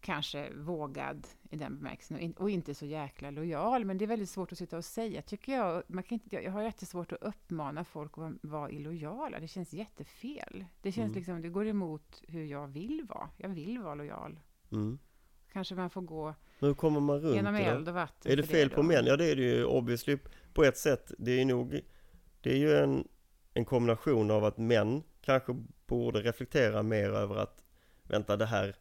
kanske 0.00 0.50
vågad 0.54 1.26
i 1.50 1.56
den 1.56 1.76
bemärkelsen 1.76 2.16
och, 2.16 2.22
in, 2.22 2.32
och 2.32 2.50
inte 2.50 2.74
så 2.74 2.86
jäkla 2.86 3.30
lojal. 3.30 3.84
Men 3.84 3.98
det 3.98 4.04
är 4.04 4.06
väldigt 4.06 4.30
svårt 4.30 4.52
att 4.52 4.58
sitta 4.58 4.76
och 4.76 4.84
säga, 4.84 5.22
tycker 5.22 5.52
jag. 5.52 5.82
Man 5.86 6.02
kan 6.02 6.14
inte, 6.14 6.36
jag 6.36 6.52
har 6.52 6.62
jättesvårt 6.62 7.12
att 7.12 7.22
uppmana 7.22 7.84
folk 7.84 8.18
att 8.18 8.32
vara, 8.40 8.70
illojala. 8.70 9.40
Det 9.40 9.48
känns 9.48 9.72
jättefel. 9.72 10.64
Det 10.82 10.92
känns 10.92 11.06
Mm. 11.06 11.16
liksom, 11.16 11.42
det 11.42 11.48
går 11.48 11.66
emot 11.66 12.22
hur 12.28 12.44
jag 12.44 12.66
vill 12.66 13.06
vara. 13.08 13.28
Jag 13.36 13.48
vill 13.48 13.78
vara 13.78 13.94
lojal. 13.94 14.40
Mm. 14.72 14.98
Kanske 15.52 15.74
man 15.74 15.90
får 15.90 16.02
gå 16.02 16.34
Men 16.58 16.68
hur 16.68 16.74
kommer 16.74 17.00
man 17.00 17.20
runt 17.20 17.36
genom 17.36 17.54
det 17.54 17.60
eld 17.60 17.88
och 17.88 17.94
vatten. 17.94 18.32
Är 18.32 18.36
det 18.36 18.42
fel 18.42 18.68
då. 18.68 18.74
på 18.74 18.82
män? 18.82 19.06
Ja 19.06 19.16
det 19.16 19.30
är 19.30 19.36
det 19.36 19.42
ju 19.42 19.64
obviously 19.64 20.18
på 20.54 20.64
ett 20.64 20.78
sätt. 20.78 21.12
Det 21.18 21.40
är 21.40 21.44
nog 21.44 21.80
Det 22.40 22.50
är 22.52 22.56
ju 22.56 22.76
en, 22.76 23.08
en 23.54 23.64
kombination 23.64 24.30
av 24.30 24.44
att 24.44 24.58
män 24.58 25.02
kanske 25.20 25.56
borde 25.86 26.20
reflektera 26.20 26.82
mer 26.82 27.10
över 27.10 27.36
att 27.36 27.62
Vänta 28.08 28.36
det 28.36 28.46
här 28.46 28.76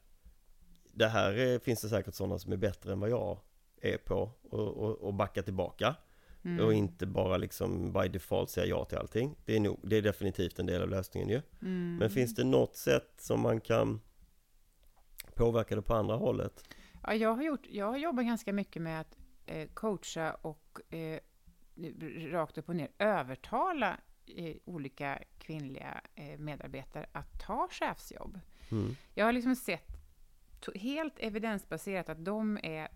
Det 0.95 1.07
här 1.07 1.33
är, 1.33 1.59
finns 1.59 1.81
det 1.81 1.89
säkert 1.89 2.13
sådana 2.13 2.39
som 2.39 2.53
är 2.53 2.57
bättre 2.57 2.91
än 2.91 2.99
vad 2.99 3.09
jag 3.09 3.39
är 3.81 3.97
på 3.97 4.31
och, 4.41 4.67
och, 4.67 4.97
och 4.97 5.13
backa 5.13 5.43
tillbaka. 5.43 5.95
Mm. 6.43 6.65
Och 6.65 6.73
inte 6.73 7.05
bara 7.05 7.37
liksom 7.37 7.93
by 7.93 8.07
default 8.07 8.49
säga 8.49 8.65
ja 8.65 8.85
till 8.85 8.97
allting. 8.97 9.35
Det 9.45 9.55
är, 9.55 9.59
nog, 9.59 9.79
det 9.83 9.97
är 9.97 10.01
definitivt 10.01 10.59
en 10.59 10.65
del 10.65 10.81
av 10.81 10.89
lösningen 10.89 11.29
ju. 11.29 11.41
Mm. 11.61 11.97
Men 11.97 12.09
finns 12.09 12.35
det 12.35 12.43
något 12.43 12.75
sätt 12.75 13.13
som 13.17 13.41
man 13.41 13.61
kan 13.61 14.01
påverka 15.35 15.75
det 15.75 15.81
på 15.81 15.93
andra 15.93 16.15
hållet? 16.15 16.63
Ja, 17.03 17.13
jag, 17.13 17.33
har 17.33 17.43
gjort, 17.43 17.67
jag 17.69 17.85
har 17.85 17.97
jobbat 17.97 18.25
ganska 18.25 18.53
mycket 18.53 18.81
med 18.81 19.01
att 19.01 19.17
eh, 19.45 19.67
coacha 19.73 20.33
och 20.33 20.79
eh, 20.93 21.19
rakt 22.31 22.57
upp 22.57 22.69
och 22.69 22.75
ner 22.75 22.89
övertala 22.99 23.97
eh, 24.25 24.55
olika 24.65 25.23
kvinnliga 25.39 26.01
eh, 26.15 26.39
medarbetare 26.39 27.05
att 27.11 27.39
ta 27.39 27.67
chefsjobb. 27.71 28.39
Mm. 28.71 28.95
Jag 29.13 29.25
har 29.25 29.31
liksom 29.31 29.55
sett 29.55 29.94
helt 30.75 31.13
evidensbaserat 31.19 32.09
att 32.09 32.25
de 32.25 32.59
är 32.63 32.87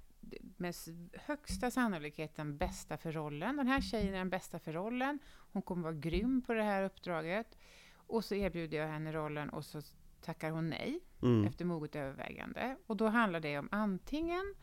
med 0.58 0.76
högsta 1.14 1.72
sannolikhet 1.72 2.36
den 2.36 2.58
bästa 2.58 2.98
för 2.98 3.12
rollen. 3.12 3.56
Den 3.58 3.68
här 3.68 3.82
tjejen 3.82 4.14
är 4.14 4.18
den 4.18 4.30
bästa 4.30 4.60
för 4.60 4.74
rollen. 4.74 5.20
Hon 5.52 5.62
kommer 5.62 5.84
vara 5.84 5.94
grym 5.94 6.42
på 6.42 6.54
det 6.54 6.64
här 6.64 6.84
uppdraget. 6.84 7.58
Och 7.96 8.26
så 8.26 8.36
erbjuder 8.36 8.78
jag 8.78 8.88
henne 8.88 9.12
rollen 9.12 9.50
och 9.50 9.66
så 9.66 9.82
tackar 10.22 10.52
hon 10.52 10.70
nej 10.70 11.00
Mm. 11.22 11.46
efter 11.48 11.66
moget 11.66 11.96
övervägande. 11.96 12.76
Och 12.88 12.98
då 12.98 13.08
handlar 13.08 13.40
det 13.40 13.58
om 13.60 13.70
antingen, 13.72 14.56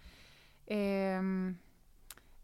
ehm, 0.67 1.57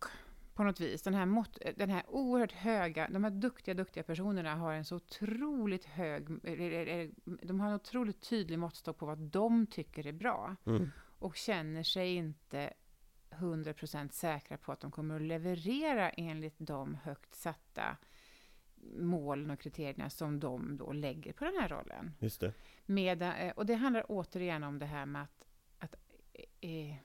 på 0.56 0.64
något 0.64 0.80
vis. 0.80 1.02
Den 1.02 1.14
här, 1.14 1.26
mått, 1.26 1.58
den 1.76 1.90
här 1.90 2.02
oerhört 2.08 2.52
höga, 2.52 3.08
de 3.10 3.24
här 3.24 3.30
duktiga, 3.30 3.74
duktiga 3.74 4.02
personerna 4.02 4.54
har 4.54 4.72
en 4.72 4.84
så 4.84 4.96
otroligt 4.96 5.84
hög, 5.84 6.28
de 7.42 7.60
har 7.60 7.68
en 7.68 7.74
otroligt 7.74 8.20
tydlig 8.20 8.58
måttstock 8.58 8.98
på 8.98 9.06
vad 9.06 9.18
de 9.18 9.66
tycker 9.66 10.06
är 10.06 10.12
bra 10.12 10.56
Mm. 10.66 10.90
och 11.18 11.36
känner 11.36 11.82
sig 11.82 12.14
inte 12.14 12.72
100% 13.30 14.10
säkra 14.12 14.56
på 14.56 14.72
att 14.72 14.80
de 14.80 14.90
kommer 14.90 15.16
att 15.16 15.22
leverera 15.22 16.10
enligt 16.10 16.56
de 16.58 16.94
högt 16.94 17.34
satta 17.34 17.96
målen 18.98 19.50
och 19.50 19.60
kriterierna 19.60 20.10
som 20.10 20.40
de 20.40 20.76
då 20.76 20.92
lägger 20.92 21.32
på 21.32 21.44
den 21.44 21.54
här 21.60 21.68
rollen. 21.68 22.14
Just 22.18 22.40
det. 22.40 22.52
Med, 22.86 23.22
eh, 23.22 23.52
och 23.56 23.66
det 23.66 23.74
handlar 23.74 24.04
återigen 24.08 24.64
om 24.64 24.78
det 24.78 24.86
här 24.86 25.06
med 25.06 25.22
att, 25.22 25.44
att 25.78 25.96
eh, 26.60 26.96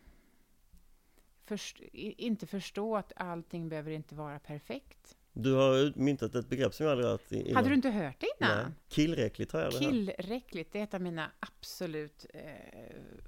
först, 1.57 1.81
inte 1.93 2.47
förstå 2.47 2.95
att 2.97 3.13
allting 3.15 3.69
behöver 3.69 3.91
inte 3.91 4.15
vara 4.15 4.39
perfekt. 4.39 5.17
Du 5.33 5.53
har 5.53 5.93
myntat 5.99 6.35
ett 6.35 6.49
begrepp 6.49 6.73
som 6.73 6.85
jag 6.85 6.91
aldrig 6.91 7.09
hört 7.11 7.31
innan. 7.31 7.55
Hade 7.55 7.69
du 7.69 7.75
inte 7.75 7.89
hört 7.89 8.15
det 8.19 8.27
innan? 8.39 8.57
Nej. 8.57 8.65
Killräckligt 8.89 9.51
har 9.51 9.59
jag. 9.61 9.71
Killräckligt, 9.73 10.71
det 10.71 10.79
är 10.79 10.83
ett 10.83 10.93
av 10.93 11.01
mina 11.01 11.31
absolut, 11.39 12.25
eh, 12.33 12.41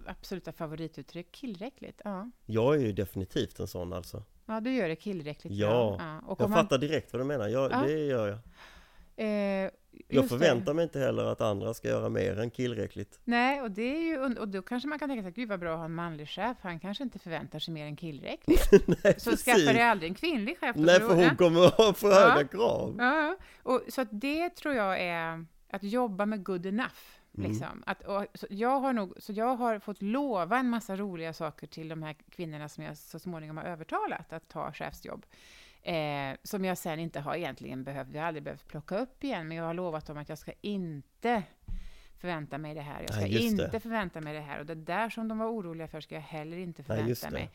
absoluta 0.05 0.51
favorituttryck. 0.51 1.31
Killräckligt, 1.31 2.01
ja. 2.03 2.31
Jag 2.45 2.75
är 2.75 2.79
ju 2.79 2.91
definitivt 2.93 3.59
en 3.59 3.67
sån 3.67 3.93
alltså. 3.93 4.23
Ja, 4.45 4.59
du 4.59 4.73
gör 4.75 4.87
det 4.89 4.95
killräckligt 4.95 5.53
Ja. 5.53 5.95
Ja. 5.99 6.19
Och 6.27 6.41
Jag 6.41 6.49
man, 6.49 6.59
fattar 6.63 6.77
direkt 6.77 7.13
vad 7.13 7.21
du 7.21 7.25
menar. 7.25 7.47
Jag, 7.47 7.71
Ja. 7.71 7.81
Det 7.87 8.05
gör 8.05 8.27
jag. 8.27 9.65
eh, 9.65 9.71
Jag 10.07 10.29
förväntar 10.29 10.73
mig 10.73 10.83
inte 10.83 10.99
heller 10.99 11.25
att 11.25 11.41
andra 11.41 11.73
ska 11.73 11.87
göra 11.87 12.09
mer 12.09 12.39
än 12.39 12.49
killräckligt. 12.51 13.19
Nej, 13.23 13.61
och, 13.61 13.71
det 13.71 13.97
är 13.97 14.01
ju, 14.01 14.39
och 14.39 14.47
då 14.47 14.61
kanske 14.61 14.89
man 14.89 14.99
kan 14.99 15.09
tänka 15.09 15.23
sig, 15.23 15.31
gud 15.31 15.49
vad 15.49 15.59
bra 15.59 15.71
att 15.73 15.77
ha 15.77 15.85
en 15.85 15.93
manlig 15.95 16.29
chef, 16.29 16.57
han 16.61 16.79
kanske 16.79 17.03
inte 17.03 17.19
förväntar 17.19 17.59
sig 17.59 17.73
mer 17.73 17.85
än 17.85 17.95
killräckligt. 17.95 18.71
Nej, 19.03 19.15
Så 19.17 19.37
skaffa 19.37 19.73
dig 19.73 19.81
aldrig 19.81 20.09
en 20.09 20.15
kvinnlig 20.15 20.59
chef. 20.59 20.75
Nej, 20.75 20.99
för 20.99 21.15
hon 21.15 21.35
kommer 21.35 21.65
att 21.65 21.73
ha 21.73 21.93
för 21.93 22.09
Ja. 22.11 22.29
höga 22.29 22.47
krav. 22.47 22.95
Ja, 22.99 23.37
och, 23.63 23.81
så 23.89 24.01
att 24.01 24.07
det 24.11 24.49
tror 24.49 24.73
jag 24.75 25.01
är 25.01 25.45
att 25.71 25.83
jobba 25.83 26.25
med 26.25 26.43
good 26.43 26.65
enough. 26.65 26.89
Mm. 27.37 27.51
Liksom. 27.51 27.83
Att, 27.85 28.01
och, 28.01 28.25
så, 28.33 28.47
jag 28.49 28.79
har 28.79 28.93
nog, 28.93 29.13
så 29.17 29.33
jag 29.33 29.55
har 29.55 29.79
fått 29.79 30.01
lova 30.01 30.57
en 30.59 30.69
massa 30.69 30.95
roliga 30.95 31.33
saker 31.33 31.67
till 31.67 31.89
de 31.89 32.03
här 32.03 32.15
kvinnorna 32.29 32.69
som 32.69 32.83
jag 32.83 32.97
så 32.97 33.19
småningom 33.19 33.57
har 33.57 33.63
övertalat 33.63 34.33
att 34.33 34.49
ta 34.49 34.71
chefsjobb. 34.71 35.25
Eh, 35.83 36.35
som 36.43 36.65
jag 36.65 36.77
sen 36.77 36.99
inte 36.99 37.19
har 37.19 37.35
egentligen 37.35 37.83
behövt, 37.83 38.07
jag 38.13 38.21
har 38.21 38.27
aldrig 38.27 38.43
behövt 38.43 38.67
plocka 38.67 38.97
upp 38.97 39.23
igen, 39.23 39.47
men 39.47 39.57
jag 39.57 39.63
har 39.63 39.73
lovat 39.73 40.05
dem 40.05 40.17
att 40.17 40.29
jag 40.29 40.37
ska 40.37 40.51
inte 40.61 41.43
förvänta 42.17 42.57
mig 42.57 42.73
det 42.75 42.81
här. 42.81 43.01
Jag 43.01 43.09
ska 43.09 43.21
Nej, 43.21 43.33
just 43.43 43.57
det. 43.57 43.63
inte 43.63 43.79
förvänta 43.79 44.21
mig 44.21 44.33
det 44.33 44.41
här. 44.41 44.59
Och 44.59 44.65
det 44.65 44.75
där 44.75 45.09
som 45.09 45.27
de 45.27 45.37
var 45.37 45.47
oroliga 45.47 45.87
för 45.87 46.01
ska 46.01 46.15
jag 46.15 46.21
heller 46.21 46.57
inte 46.57 46.83
Nej, 46.87 46.97
förvänta 46.97 47.27
det. 47.27 47.33
mig. 47.33 47.49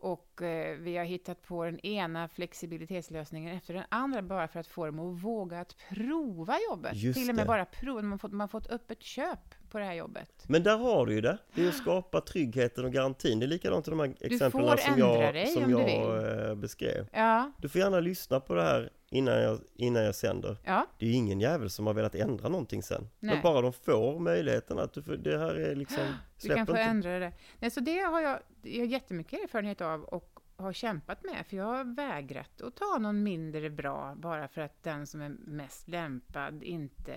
Och 0.00 0.42
eh, 0.42 0.78
vi 0.78 0.96
har 0.96 1.04
hittat 1.04 1.42
på 1.42 1.64
den 1.64 1.80
ena 1.86 2.28
flexibilitetslösningen 2.28 3.56
efter 3.56 3.74
den 3.74 3.84
andra 3.88 4.22
bara 4.22 4.48
för 4.48 4.60
att 4.60 4.66
få 4.66 4.86
dem 4.86 4.98
att 4.98 5.22
våga 5.22 5.60
att 5.60 5.76
prova 5.88 6.56
jobbet. 6.70 6.94
Just 6.94 7.18
Till 7.20 7.28
och 7.30 7.34
med 7.34 7.44
det. 7.44 7.48
bara 7.48 7.64
prova. 7.64 8.02
Man 8.02 8.10
har 8.10 8.18
fått, 8.18 8.32
man 8.32 8.48
fått 8.48 8.66
upp 8.66 8.90
ett 8.90 9.02
köp 9.02 9.54
på 9.70 9.78
det 9.78 9.84
här 9.84 9.94
jobbet. 9.94 10.44
Men 10.46 10.62
där 10.62 10.78
har 10.78 11.06
du 11.06 11.14
ju 11.14 11.20
det. 11.20 11.38
Det 11.54 11.64
är 11.64 11.68
att 11.68 11.74
skapa 11.74 12.20
tryggheten 12.20 12.84
och 12.84 12.92
garantin. 12.92 13.38
Det 13.38 13.46
är 13.46 13.48
likadant 13.48 13.88
i 13.88 13.90
de 13.90 14.00
här 14.00 14.14
exemplen 14.20 14.78
som 14.78 14.98
jag, 14.98 15.48
som 15.48 15.70
jag 15.70 16.48
eh, 16.48 16.54
beskrev. 16.54 17.06
Ja, 17.12 17.52
Du 17.58 17.68
får 17.68 17.80
gärna 17.80 18.00
lyssna 18.00 18.40
på 18.40 18.54
det 18.54 18.62
här 18.62 18.90
innan 19.10 19.34
jag, 19.42 19.58
innan 19.74 20.02
jag 20.02 20.14
sänder. 20.14 20.56
ja, 20.64 20.86
Det 20.98 21.04
är 21.06 21.10
ju 21.10 21.14
ingen 21.16 21.40
jävel 21.40 21.70
som 21.70 21.86
har 21.86 21.94
velat 21.94 22.14
ändra 22.14 22.48
någonting 22.48 22.82
sen. 22.82 23.08
Nej. 23.20 23.34
Men 23.34 23.42
bara 23.42 23.60
de 23.62 23.72
får 23.72 24.18
möjligheten 24.18 24.78
att 24.78 24.92
du 24.92 25.02
får, 25.02 25.16
det 25.16 25.38
här 25.38 25.54
är 25.54 25.74
liksom, 25.74 26.04
du 26.42 26.48
kan 26.54 26.66
få 26.66 26.72
inte. 26.72 26.82
ändra 26.82 27.18
det. 27.18 27.32
Nej, 27.58 27.70
så 27.70 27.80
det 27.80 27.98
har 27.98 28.20
jag, 28.20 28.38
jag 28.62 28.78
har 28.80 28.86
jättemycket 28.86 29.42
erfarenhet 29.44 29.80
av 29.80 30.04
och 30.04 30.40
har 30.56 30.72
kämpat 30.72 31.24
med, 31.24 31.46
för 31.48 31.56
jag 31.56 31.64
har 31.64 31.84
vägrat 31.96 32.60
att 32.62 32.76
ta 32.76 32.98
någon 33.00 33.22
mindre 33.22 33.70
bra 33.70 34.14
bara 34.16 34.48
för 34.48 34.60
att 34.60 34.82
den 34.82 35.06
som 35.06 35.20
är 35.20 35.28
mest 35.46 35.88
lämpad 35.88 36.62
inte 36.62 37.16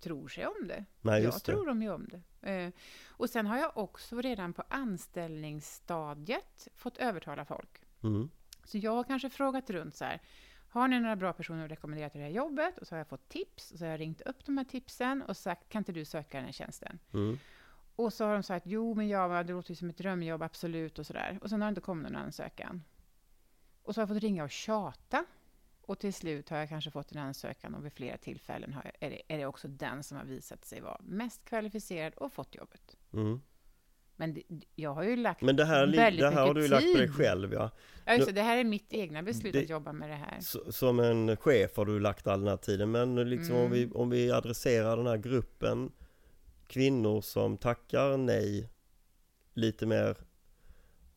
tror 0.00 0.28
sig 0.28 0.46
om 0.46 0.68
det. 0.68 0.84
Nej, 1.00 1.22
jag 1.22 1.34
det. 1.34 1.40
tror 1.40 1.66
dem 1.66 1.82
ju 1.82 1.90
om 1.90 2.08
det. 2.08 2.22
Eh, 2.50 2.72
och 3.08 3.30
sen 3.30 3.46
har 3.46 3.58
jag 3.58 3.76
också 3.76 4.20
redan 4.20 4.52
på 4.52 4.62
anställningsstadiet 4.68 6.68
fått 6.74 6.98
övertala 6.98 7.44
folk. 7.44 7.82
Mm. 8.02 8.30
Så 8.64 8.78
jag 8.78 8.94
har 8.94 9.04
kanske 9.04 9.30
frågat 9.30 9.70
runt 9.70 9.94
så 9.94 10.04
här. 10.04 10.20
Har 10.68 10.88
ni 10.88 11.00
några 11.00 11.16
bra 11.16 11.32
personer 11.32 11.64
att 11.64 11.70
rekommendera 11.70 12.10
till 12.10 12.20
det 12.20 12.26
här 12.26 12.32
jobbet? 12.32 12.78
Och 12.78 12.86
så 12.86 12.94
har 12.94 12.98
jag 12.98 13.08
fått 13.08 13.28
tips. 13.28 13.72
Och 13.72 13.78
så 13.78 13.84
har 13.84 13.90
jag 13.90 14.00
ringt 14.00 14.20
upp 14.20 14.46
de 14.46 14.58
här 14.58 14.64
tipsen 14.64 15.22
och 15.22 15.36
sagt, 15.36 15.68
kan 15.68 15.80
inte 15.80 15.92
du 15.92 16.04
söka 16.04 16.36
den 16.36 16.44
här 16.44 16.52
tjänsten? 16.52 16.98
Mm. 17.12 17.38
Och 17.96 18.12
så 18.12 18.24
har 18.24 18.32
de 18.32 18.42
sagt, 18.42 18.66
jo 18.66 18.94
men 18.94 19.08
ja, 19.08 19.42
det 19.42 19.52
låter 19.52 19.70
ju 19.70 19.76
som 19.76 19.90
ett 19.90 19.98
drömjobb, 19.98 20.42
absolut 20.42 20.98
och 20.98 21.06
sådär. 21.06 21.38
Och 21.42 21.50
sen 21.50 21.60
har 21.60 21.68
det 21.68 21.68
inte 21.68 21.80
kommit 21.80 22.12
någon 22.12 22.22
ansökan. 22.22 22.82
Och 23.82 23.94
så 23.94 24.00
har 24.00 24.02
jag 24.02 24.08
fått 24.08 24.22
ringa 24.22 24.44
och 24.44 24.50
tjata. 24.50 25.24
Och 25.90 25.98
till 25.98 26.14
slut 26.14 26.48
har 26.48 26.58
jag 26.58 26.68
kanske 26.68 26.90
fått 26.90 27.12
en 27.12 27.18
ansökan 27.18 27.74
och 27.74 27.84
vid 27.84 27.92
flera 27.92 28.16
tillfällen 28.16 28.72
har 28.72 28.82
jag, 28.84 28.92
är, 29.00 29.10
det, 29.10 29.34
är 29.34 29.38
det 29.38 29.46
också 29.46 29.68
den 29.68 30.02
som 30.02 30.16
har 30.16 30.24
visat 30.24 30.64
sig 30.64 30.80
vara 30.80 31.00
mest 31.02 31.44
kvalificerad 31.44 32.14
och 32.14 32.32
fått 32.32 32.54
jobbet. 32.54 32.96
Mm. 33.12 33.40
Men 34.16 34.34
det, 34.34 34.42
jag 34.76 34.94
har 34.94 35.02
ju 35.02 35.16
lagt 35.16 35.42
Men 35.42 35.56
det 35.56 35.64
här, 35.64 35.86
väldigt 35.96 36.20
det 36.20 36.30
här 36.30 36.46
har 36.46 36.54
du 36.54 36.62
ju 36.62 36.68
lagt 36.68 36.92
på 36.92 36.98
dig 36.98 37.06
tid. 37.06 37.16
själv 37.16 37.52
ja. 37.52 37.70
Ja, 38.04 38.14
just 38.14 38.26
Nu- 38.26 38.32
det, 38.34 38.42
här 38.42 38.56
är 38.58 38.64
mitt 38.64 38.92
egna 38.92 39.22
beslut 39.22 39.52
Det- 39.52 39.58
att 39.62 39.68
jobba 39.68 39.92
med 39.92 40.10
det 40.10 40.14
här. 40.16 40.38
Som 40.72 41.00
en 41.00 41.36
chef 41.36 41.76
har 41.76 41.84
du 41.86 42.00
lagt 42.00 42.26
all 42.26 42.40
den 42.40 42.48
här 42.48 42.56
tiden 42.56 42.90
men 42.90 43.30
liksom 43.30 43.54
om, 43.56 43.60
Mm. 43.60 43.72
vi, 43.72 43.90
om 43.94 44.10
vi 44.10 44.30
adresserar 44.32 44.96
den 44.96 45.06
här 45.06 45.16
gruppen 45.16 45.92
kvinnor 46.66 47.20
som 47.20 47.56
tackar 47.58 48.16
nej 48.16 48.70
lite 49.54 49.86
mer 49.86 50.16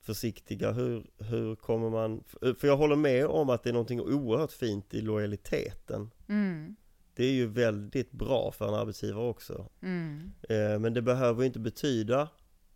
försiktiga, 0.04 0.72
hur, 0.72 1.06
hur 1.18 1.56
kommer 1.56 1.90
man... 1.90 2.24
För 2.58 2.68
jag 2.68 2.78
håller 2.78 2.96
med 2.96 3.26
om 3.28 3.50
att 3.50 3.64
det 3.64 3.70
är 3.70 3.74
någonting 3.74 4.02
oerhört 4.02 4.52
fint 4.52 4.94
i 4.94 5.02
lojaliteten. 5.02 6.12
Mm, 6.30 6.76
Det 7.14 7.26
är 7.26 7.32
ju 7.32 7.48
väldigt 7.48 8.12
bra 8.12 8.52
för 8.52 8.68
en 8.68 8.74
arbetsgivare 8.74 9.26
också. 9.30 9.70
mm. 9.82 10.32
Eh, 10.50 10.80
Men 10.80 10.94
det 10.94 11.02
behöver 11.02 11.44
inte 11.44 11.60
betyda 11.60 12.30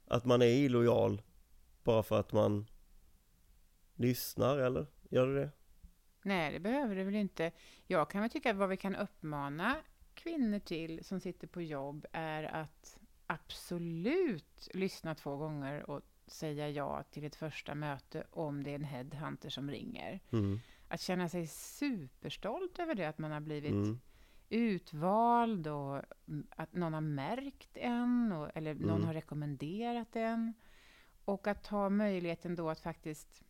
att 0.08 0.26
man 0.26 0.42
är 0.42 0.46
illojal 0.48 1.22
bara 1.84 2.04
för 2.04 2.20
att 2.20 2.32
man 2.34 2.66
lyssnar, 3.96 4.58
eller? 4.58 4.86
Gör 5.10 5.28
det 5.28 5.40
det? 5.40 5.50
Nej, 6.22 6.54
det 6.54 6.60
behöver 6.60 6.96
det 6.96 7.04
väl 7.04 7.16
inte. 7.16 7.52
Jag 7.88 8.10
kan 8.10 8.22
väl 8.22 8.30
tycka 8.30 8.52
att 8.52 8.58
vad 8.58 8.70
vi 8.70 8.78
kan 8.78 8.96
uppmana 8.96 9.76
kvinnor 10.14 10.60
till 10.60 11.04
som 11.06 11.20
sitter 11.20 11.48
på 11.48 11.62
jobb 11.62 12.06
är 12.12 12.44
att 12.44 12.98
absolut 13.28 14.68
lyssna 14.74 15.16
två 15.16 15.36
gånger 15.38 15.90
och 15.90 16.02
säga 16.28 16.70
ja 16.70 17.04
till 17.04 17.24
ett 17.24 17.36
första 17.36 17.76
möte 17.76 18.24
om 18.32 18.64
det 18.64 18.72
är 18.72 18.76
en 18.76 18.84
headhunter 18.84 19.50
som 19.50 19.72
ringer. 19.72 20.20
Mm. 20.32 20.60
Att 20.88 21.02
känna 21.02 21.30
sig 21.30 21.48
superstolt 21.48 22.80
över 22.80 22.96
det, 22.96 23.06
att 23.06 23.18
man 23.18 23.32
har 23.32 23.40
blivit 23.40 23.72
Mm. 23.72 24.00
utvald 24.50 25.68
och 25.68 26.02
att 26.50 26.74
någon 26.74 26.94
har 26.94 27.02
märkt 27.02 27.78
en 27.78 28.32
och, 28.32 28.50
eller 28.58 28.74
någon 28.76 28.90
Mm. 28.90 29.06
har 29.08 29.14
rekommenderat 29.14 30.16
en. 30.16 30.54
Och 31.26 31.48
att 31.48 31.68
ha 31.68 31.90
möjligheten 31.90 32.56
då 32.56 32.70
att 32.70 32.80
faktiskt 32.80 33.44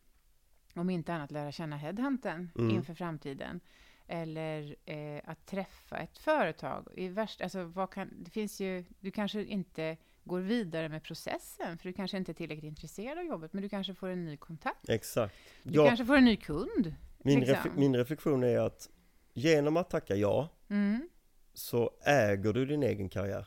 om 0.74 0.90
inte 0.90 1.14
annat 1.14 1.30
lära 1.30 1.52
känna 1.52 1.76
headhunten 1.76 2.50
Mm. 2.58 2.70
inför 2.70 2.94
framtiden. 2.94 3.60
Eller 4.06 4.76
eh, 4.84 5.22
att 5.24 5.46
träffa 5.46 5.96
ett 5.96 6.18
företag. 6.18 6.88
I 6.96 7.08
värsta, 7.08 7.44
alltså, 7.44 7.64
vad 7.64 7.90
kan, 7.90 8.10
det 8.24 8.30
finns 8.30 8.60
ju, 8.60 8.84
du 9.00 9.10
kanske 9.10 9.44
inte 9.44 9.96
går 10.28 10.40
vidare 10.40 10.88
med 10.88 11.02
processen, 11.02 11.78
för 11.78 11.88
du 11.88 11.92
kanske 11.92 12.16
inte 12.16 12.32
är 12.32 12.34
tillräckligt 12.34 12.64
intresserad 12.68 13.18
av 13.18 13.24
jobbet, 13.24 13.52
men 13.52 13.62
du 13.62 13.68
kanske 13.68 13.94
får 13.94 14.08
en 14.08 14.24
ny 14.24 14.36
kontakt. 14.36 14.88
Exakt. 14.88 15.34
Du 15.62 15.74
Ja, 15.74 15.86
kanske 15.86 16.06
får 16.06 16.16
en 16.16 16.24
ny 16.24 16.36
kund. 16.36 16.94
min, 17.18 17.40
liksom. 17.40 17.56
ref- 17.56 17.76
min 17.76 17.96
reflektion 17.96 18.44
är 18.44 18.58
att 18.58 18.88
genom 19.34 19.76
att 19.76 19.90
tacka 19.90 20.16
ja 20.16 20.48
Mm. 20.70 21.08
så 21.54 21.90
äger 22.04 22.52
du 22.52 22.66
din 22.66 22.82
egen 22.82 23.08
karriär 23.08 23.46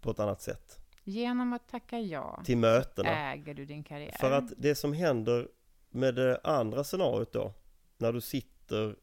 på 0.00 0.10
ett 0.10 0.18
annat 0.18 0.42
sätt. 0.42 0.78
Genom 1.04 1.52
att 1.52 1.68
tacka 1.68 1.98
ja 1.98 2.42
Till 2.44 2.58
mötena. 2.58 3.32
äger 3.32 3.54
du 3.54 3.64
din 3.64 3.84
karriär. 3.84 4.16
För 4.20 4.30
att 4.30 4.52
det 4.56 4.74
som 4.74 4.92
händer 4.92 5.48
med 5.90 6.14
det 6.14 6.40
andra 6.44 6.84
scenariot 6.84 7.32
då, 7.32 7.52
när 7.98 8.12
du 8.12 8.20
sitter 8.20 8.96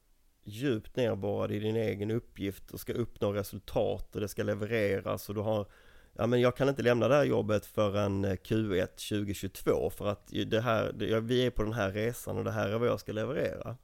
djupt 0.44 0.96
nerborrad 0.96 1.52
i 1.52 1.60
din 1.60 1.76
egen 1.76 2.12
uppgift 2.12 2.72
och 2.72 2.80
ska 2.80 2.94
uppnå 2.94 3.34
resultat 3.34 4.16
och 4.16 4.22
det 4.22 4.28
ska 4.28 4.44
levereras 4.44 5.30
och 5.30 5.36
du 5.36 5.42
har 5.42 5.66
Ja 6.14 6.28
men 6.28 6.42
jag 6.42 6.56
kan 6.56 6.70
inte 6.70 6.82
lämna 6.82 7.08
det 7.08 7.16
här 7.16 7.24
jobbet 7.24 7.66
förrän 7.66 8.26
eh, 8.26 8.34
Q1 8.34 8.88
2022 9.10 9.90
för 9.90 10.08
att 10.08 10.28
det 10.28 10.62
här, 10.62 10.92
det, 10.94 11.20
vi 11.20 11.46
är 11.46 11.50
på 11.50 11.64
den 11.64 11.74
här 11.74 11.92
resan 11.92 12.38
och 12.38 12.44
det 12.44 12.52
här 12.52 12.70
är 12.70 12.78
vad 12.78 12.88
jag 12.88 13.00
ska 13.00 13.12
leverera. 13.12 13.78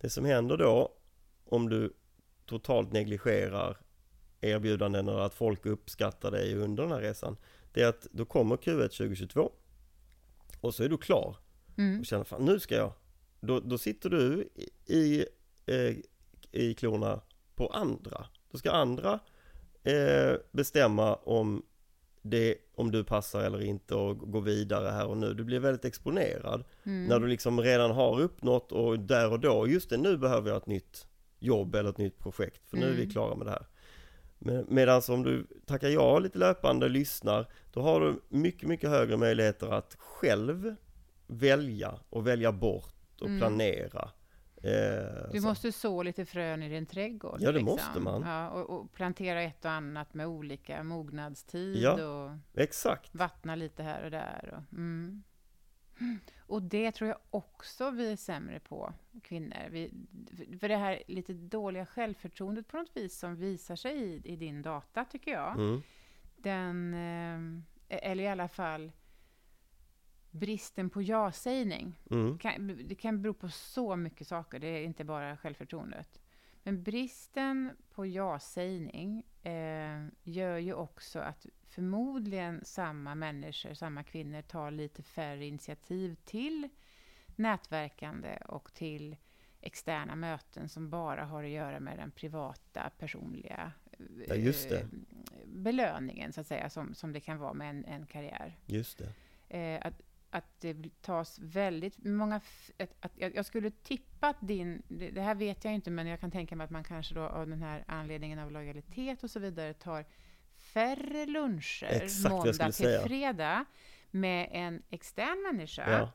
Det 0.00 0.10
som 0.10 0.24
händer 0.24 0.56
då, 0.56 0.92
om 1.44 1.68
du 1.68 1.92
totalt 2.46 2.92
negligerar 2.92 3.76
erbjudanden 4.40 5.08
och 5.08 5.26
att 5.26 5.34
folk 5.34 5.66
uppskattar 5.66 6.30
dig 6.30 6.54
under 6.54 6.82
den 6.82 6.92
här 6.92 7.00
resan, 7.00 7.36
det 7.72 7.82
är 7.82 7.88
att 7.88 8.06
då 8.10 8.24
kommer 8.24 8.56
Q1 8.56 8.88
2022 8.88 9.52
och 10.60 10.74
så 10.74 10.84
är 10.84 10.88
du 10.88 10.98
klar 10.98 11.36
Mm. 11.76 12.00
och 12.00 12.06
känner 12.06 12.24
fan 12.24 12.44
nu 12.44 12.60
ska 12.60 12.74
jag. 12.74 12.92
Då, 13.40 13.60
då 13.60 13.78
sitter 13.78 14.10
du 14.10 14.48
i, 14.54 14.94
i, 14.94 15.26
eh, 15.66 15.96
i 16.50 16.74
klorna 16.74 17.20
på 17.54 17.66
andra. 17.66 18.26
Då 18.50 18.58
ska 18.58 18.70
andra 18.70 19.20
eh, 19.84 20.36
bestämma 20.52 21.14
om, 21.14 21.62
det, 22.22 22.54
om 22.74 22.90
du 22.90 23.04
passar 23.04 23.40
eller 23.42 23.62
inte 23.62 23.94
och 23.94 24.18
gå 24.18 24.40
vidare 24.40 24.88
här 24.90 25.06
och 25.06 25.16
nu. 25.16 25.34
Du 25.34 25.44
blir 25.44 25.60
väldigt 25.60 25.84
exponerad 25.84 26.64
Mm. 26.86 27.06
när 27.06 27.20
du 27.20 27.26
liksom 27.26 27.60
redan 27.60 27.90
har 27.90 28.20
uppnått 28.20 28.72
och 28.72 28.98
där 28.98 29.32
och 29.32 29.40
då, 29.40 29.68
just 29.68 29.90
det 29.90 29.96
nu 29.96 30.16
behöver 30.16 30.48
jag 30.50 30.56
ett 30.56 30.66
nytt 30.66 31.06
jobb 31.38 31.74
eller 31.74 31.90
ett 31.90 31.98
nytt 31.98 32.18
projekt 32.18 32.68
för 32.70 32.76
nu 32.76 32.86
är 32.86 32.90
vi 32.92 33.02
Mm. 33.02 33.10
klara 33.10 33.34
med 33.34 33.46
det 33.46 33.50
här. 33.50 33.66
Men, 34.38 34.66
Medan 34.68 35.02
om 35.08 35.22
du 35.22 35.46
tackar 35.66 35.88
ja 35.88 36.18
lite 36.18 36.38
löpande, 36.38 36.88
lyssnar, 36.88 37.46
då 37.72 37.80
har 37.80 38.00
du 38.00 38.20
mycket, 38.28 38.68
mycket 38.68 38.90
högre 38.90 39.16
möjligheter 39.16 39.66
att 39.66 39.94
själv 39.98 40.74
välja 41.26 41.94
och 42.10 42.26
välja 42.26 42.52
bort 42.52 43.20
och 43.20 43.26
Mm. 43.26 43.38
planera. 43.40 44.10
Eh, 44.64 45.30
Du 45.32 45.40
så. 45.40 45.46
måste 45.46 45.72
så 45.72 46.02
lite 46.02 46.24
frön 46.24 46.62
i 46.62 46.68
din 46.68 46.86
trädgård. 46.86 47.40
liksom. 47.40 47.46
Ja, 47.54 47.58
det 47.58 47.64
måste 47.64 48.00
man. 48.00 48.22
Ja, 48.22 48.50
och, 48.50 48.70
och 48.80 48.92
plantera 48.92 49.42
ett 49.42 49.64
och 49.64 49.70
annat 49.70 50.14
med 50.14 50.26
olika 50.26 50.82
mognadstid 50.82 51.76
Ja. 51.76 52.06
och 52.08 52.30
Exakt. 52.60 53.14
vattna 53.14 53.54
lite 53.54 53.82
här 53.82 54.04
och 54.04 54.10
där. 54.10 54.54
Och, 54.56 54.72
mm. 54.78 55.22
och 56.38 56.62
det 56.62 56.92
tror 56.92 57.08
jag 57.08 57.18
också 57.30 57.90
vi 57.90 58.12
är 58.12 58.16
sämre 58.16 58.60
på, 58.60 58.92
kvinnor. 59.22 59.68
Vi, 59.70 59.92
för 60.60 60.68
det 60.68 60.76
här 60.76 61.02
lite 61.08 61.32
dåliga 61.32 61.86
självförtroendet 61.86 62.68
på 62.68 62.76
något 62.76 62.96
vis 62.96 63.18
som 63.18 63.36
visar 63.36 63.76
sig 63.76 63.96
i, 63.96 64.20
i 64.24 64.36
din 64.36 64.62
data, 64.62 65.04
tycker 65.04 65.30
jag. 65.32 65.52
Mm. 65.54 65.82
Den, 66.36 66.94
eh, 66.94 67.98
eller 68.10 68.24
i 68.24 68.28
alla 68.28 68.48
fall 68.48 68.92
bristen 70.34 70.90
på 70.90 71.02
ja-sägning. 71.02 72.00
Mm. 72.10 72.38
kan, 72.38 72.80
det 72.88 72.94
kan 72.94 73.22
bero 73.22 73.34
på 73.34 73.48
så 73.48 73.96
mycket 73.96 74.26
saker, 74.26 74.58
det 74.58 74.66
är 74.66 74.82
inte 74.84 75.04
bara 75.04 75.36
självförtroendet. 75.36 76.20
Men 76.62 76.82
bristen 76.82 77.70
på 77.94 78.06
ja-sägning 78.06 79.22
eh, 79.42 80.06
gör 80.22 80.58
ju 80.58 80.74
också 80.74 81.18
att 81.18 81.46
förmodligen 81.68 82.64
samma 82.64 83.14
människor, 83.14 83.74
samma 83.74 84.02
kvinnor 84.02 84.42
tar 84.42 84.70
lite 84.70 85.02
färre 85.02 85.46
initiativ 85.46 86.14
till 86.24 86.68
nätverkande 87.36 88.36
och 88.48 88.74
till 88.74 89.16
externa 89.60 90.14
möten 90.16 90.68
som 90.68 90.90
bara 90.90 91.24
har 91.24 91.44
att 91.44 91.50
göra 91.50 91.80
med 91.80 91.98
den 91.98 92.10
privata, 92.10 92.90
personliga 92.98 93.72
eh, 94.28 94.44
Ja, 94.44 94.52
det. 94.70 94.86
belöningen, 95.46 96.32
så 96.32 96.40
att 96.40 96.46
säga, 96.46 96.70
som, 96.70 96.94
som 96.94 97.12
det 97.12 97.20
kan 97.20 97.38
vara 97.38 97.54
med 97.54 97.70
en, 97.70 97.84
en 97.84 98.06
karriär 98.06 98.56
Just 98.66 98.98
det. 99.48 99.58
eh, 99.58 99.86
att, 99.86 100.00
att 100.34 100.60
det 100.60 101.02
tas 101.02 101.38
väldigt 101.38 102.04
många... 102.04 102.36
Att, 102.78 102.94
att, 103.00 103.12
jag, 103.16 103.46
skulle 103.46 103.70
tippa 103.70 104.28
att 104.28 104.36
din... 104.40 104.82
Det, 104.88 105.20
här 105.20 105.34
vet 105.34 105.64
jag 105.64 105.74
inte, 105.74 105.90
men 105.90 106.06
jag 106.06 106.20
kan 106.20 106.30
tänka 106.30 106.56
mig 106.56 106.64
att 106.64 106.70
man 106.70 106.84
kanske 106.84 107.14
då 107.14 107.20
av 107.20 107.46
den 107.46 107.62
här 107.62 107.84
anledningen 107.86 108.38
av 108.38 108.52
lojalitet 108.52 109.24
och 109.24 109.30
så 109.30 109.40
vidare 109.40 109.74
tar 109.74 110.04
färre 110.56 111.26
luncher 111.26 111.86
Exakt 111.86 112.32
måndag 112.32 112.52
till 112.52 112.72
säga. 112.72 113.02
fredag 113.02 113.64
med 114.10 114.48
en 114.52 114.82
extern 114.90 115.42
människa 115.42 115.90
Ja, 115.90 116.12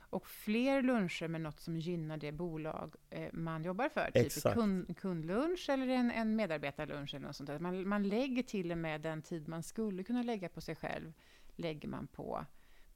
och 0.00 0.26
fler 0.26 0.82
luncher 0.82 1.28
med 1.28 1.40
något 1.40 1.60
som 1.60 1.76
gynnar 1.76 2.16
det 2.16 2.32
bolag 2.32 2.94
eh, 3.10 3.28
man 3.32 3.64
jobbar 3.64 3.88
för. 3.88 4.10
Typ 4.10 4.54
kund, 4.54 4.98
kundlunch 4.98 5.68
eller 5.70 5.88
en, 5.88 6.10
en 6.10 6.36
medarbetarlunch 6.36 7.14
eller 7.14 7.26
något 7.26 7.36
sånt 7.36 7.46
där. 7.46 7.58
Man, 7.58 7.88
man 7.88 8.08
lägger 8.08 8.42
till 8.42 8.72
och 8.72 8.78
med 8.78 9.00
den 9.00 9.22
tid 9.22 9.48
man 9.48 9.62
skulle 9.62 10.02
kunna 10.02 10.22
lägga 10.22 10.48
på 10.48 10.60
sig 10.60 10.74
själv, 10.74 11.12
lägger 11.56 11.88
man 11.88 12.06
på 12.06 12.46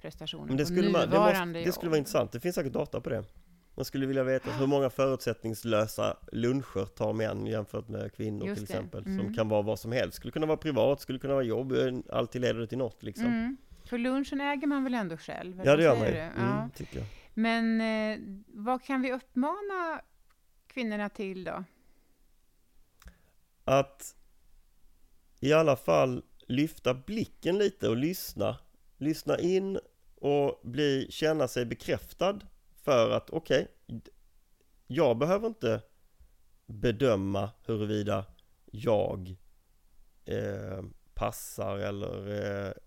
prestationen 0.00 0.46
men 0.46 0.56
det 0.56 0.62
på 0.62 0.66
skulle, 0.66 0.90
man, 0.90 1.00
det, 1.00 1.06
nuvarande 1.06 1.58
måste, 1.58 1.68
det 1.68 1.72
skulle 1.72 1.90
vara 1.90 1.98
intressant. 1.98 2.32
Det 2.32 2.40
finns 2.40 2.54
säkert 2.54 2.72
data 2.72 3.00
på 3.00 3.10
det. 3.10 3.24
Man 3.74 3.84
skulle 3.84 4.06
vilja 4.06 4.24
veta 4.24 4.50
hur 4.50 4.66
många 4.66 4.90
förutsättningslösa 4.90 6.16
luncher 6.32 6.84
tar 6.86 7.12
män 7.12 7.46
jämfört 7.46 7.88
med 7.88 8.12
kvinnor 8.14 8.46
Just 8.46 8.58
till 8.58 8.66
det. 8.66 8.72
exempel. 8.74 9.02
Som 9.04 9.20
Mm. 9.20 9.34
kan 9.34 9.48
vara 9.48 9.62
vad 9.62 9.78
som 9.80 9.92
helst. 9.92 10.16
Skulle 10.16 10.32
kunna 10.32 10.46
vara 10.46 10.56
privat, 10.56 11.00
skulle 11.00 11.18
kunna 11.18 11.34
vara 11.34 11.44
jobb. 11.44 11.72
Alltid 12.10 12.40
leder 12.40 12.60
det 12.60 12.66
till 12.66 12.78
något 12.78 13.02
liksom. 13.02 13.26
Mm. 13.26 13.56
För 13.84 13.98
lunchen 13.98 14.40
äger 14.40 14.66
man 14.66 14.84
väl 14.84 14.94
ändå 14.94 15.16
själv? 15.16 15.62
Ja, 15.64 15.76
det 15.76 15.82
gör 15.82 15.96
man 15.96 16.06
ju. 16.06 16.14
Mm, 16.14 16.32
Ja. 16.38 16.68
tycker 16.74 16.98
jag. 16.98 17.06
Men 17.34 17.80
eh, 17.80 18.18
vad 18.48 18.82
kan 18.84 19.02
vi 19.02 19.12
uppmana 19.12 20.00
kvinnorna 20.66 21.08
till 21.08 21.44
då? 21.44 21.64
Att 23.64 24.14
i 25.40 25.52
alla 25.52 25.76
fall 25.76 26.22
lyfta 26.48 26.94
blicken 26.94 27.58
lite 27.58 27.88
och 27.88 27.96
lyssna. 27.96 28.56
Lyssna 28.98 29.38
in 29.38 29.78
och 30.14 30.60
bli, 30.62 31.06
känna 31.10 31.48
sig 31.48 31.64
bekräftad 31.64 32.40
för 32.82 33.10
att 33.10 33.30
okej, 33.30 33.68
d- 33.86 34.10
jag 34.86 35.18
behöver 35.18 35.46
inte 35.46 35.82
bedöma 36.66 37.50
huruvida 37.64 38.24
jag 38.70 39.36
eh, 40.24 40.82
passar 41.14 41.78
eller 41.78 42.28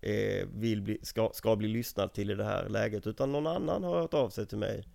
eh, 0.00 0.46
vill 0.54 0.82
bli, 0.82 0.98
ska, 1.02 1.30
ska 1.34 1.56
bli 1.56 1.68
lyssnad 1.68 2.12
till 2.12 2.30
i 2.30 2.34
det 2.34 2.44
här 2.44 2.68
läget 2.68 3.06
utan 3.06 3.32
någon 3.32 3.46
annan 3.46 3.84
har 3.84 4.00
hört 4.00 4.14
av 4.14 4.30
sig 4.30 4.46
till 4.46 4.58
mig 4.58 4.88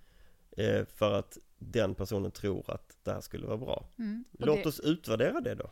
eh, 0.58 0.86
för 0.86 1.13
att 1.13 1.38
den 1.58 1.95
personen 1.95 2.32
tror 2.32 2.71
att 2.71 2.97
det 3.04 3.12
här 3.12 3.21
skulle 3.21 3.47
vara 3.47 3.58
bra. 3.58 3.86
Mm. 3.99 4.23
Låt 4.32 4.63
det, 4.63 4.69
oss 4.69 4.80
utvärdera 4.80 5.41
det 5.41 5.56
då. 5.56 5.71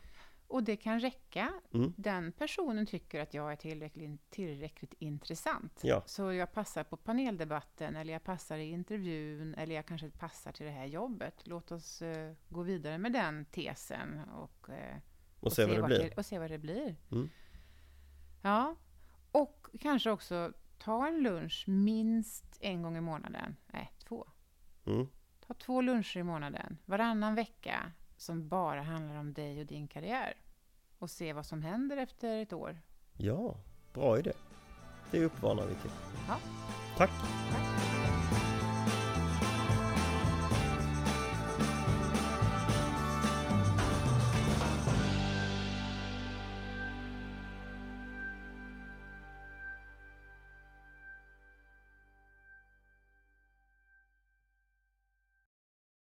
Och 0.54 0.63
det 0.63 0.76
kan 0.76 1.00
räcka. 1.00 1.54
Mm. 1.74 1.94
Den 1.98 2.32
personen 2.32 2.86
tycker 2.86 3.22
att 3.22 3.34
jag 3.34 3.52
är 3.52 3.56
tillräckligt, 3.56 4.30
tillräckligt 4.30 4.94
intressant. 5.00 5.80
Ja. 5.84 6.04
Så 6.06 6.34
jag 6.34 6.52
passar 6.52 6.84
på 6.84 6.98
paneldebatten, 6.98 7.96
eller 7.96 8.13
jag 8.13 8.24
passar 8.24 8.58
i 8.58 8.70
intervjun, 8.70 9.54
eller 9.54 9.76
jag 9.76 9.86
kanske 9.86 10.10
passar 10.10 10.52
till 10.52 10.66
det 10.66 10.72
här 10.72 10.86
jobbet. 10.86 11.48
Låt 11.48 11.72
oss 11.72 12.02
eh, 12.02 12.34
gå 12.50 12.62
vidare 12.62 12.98
med 12.98 13.13
den 13.13 13.46
tesen 13.46 14.20
och, 14.30 14.70
eh, 14.70 14.98
Och, 15.39 15.54
se 15.54 15.66
vad 15.66 15.78
det 15.78 15.84
blir. 15.84 16.13
och 16.20 16.26
se 16.26 16.39
vad 16.39 16.52
det 16.52 16.58
blir. 16.58 16.96
Mm. 17.12 17.30
Ja, 18.42 18.76
och 19.32 19.68
kanske 19.80 20.12
också 20.12 20.54
ta 20.78 21.08
en 21.08 21.24
lunch 21.24 21.63
minst 21.68 22.58
en 22.60 22.82
gång 22.82 22.98
i 22.98 23.02
månaden. 23.02 23.56
Nej, 23.68 23.92
två. 24.08 24.28
Mm. 24.86 25.08
Ta 25.48 25.54
två 25.54 25.82
luncher 25.82 26.18
i 26.18 26.24
månaden, 26.24 26.78
varannan 26.86 27.36
vecka, 27.36 27.92
som 28.18 28.48
bara 28.48 28.82
handlar 28.82 29.16
om 29.16 29.34
dig 29.34 29.60
och 29.60 29.66
din 29.66 29.88
karriär. 29.88 30.34
Och 31.04 31.10
se 31.10 31.34
vad 31.34 31.46
som 31.46 31.62
händer 31.62 31.98
efter 31.98 32.42
ett 32.42 32.54
år. 32.54 32.82
Ja, 33.18 33.56
bra 33.94 34.20
idé. 34.20 34.32
Det 35.12 35.26
uppmanar 35.26 35.66
vi 35.66 35.76
till. 35.76 35.92
Ja. 36.28 36.38
Tack. 36.98 37.10
Tack. 37.10 37.42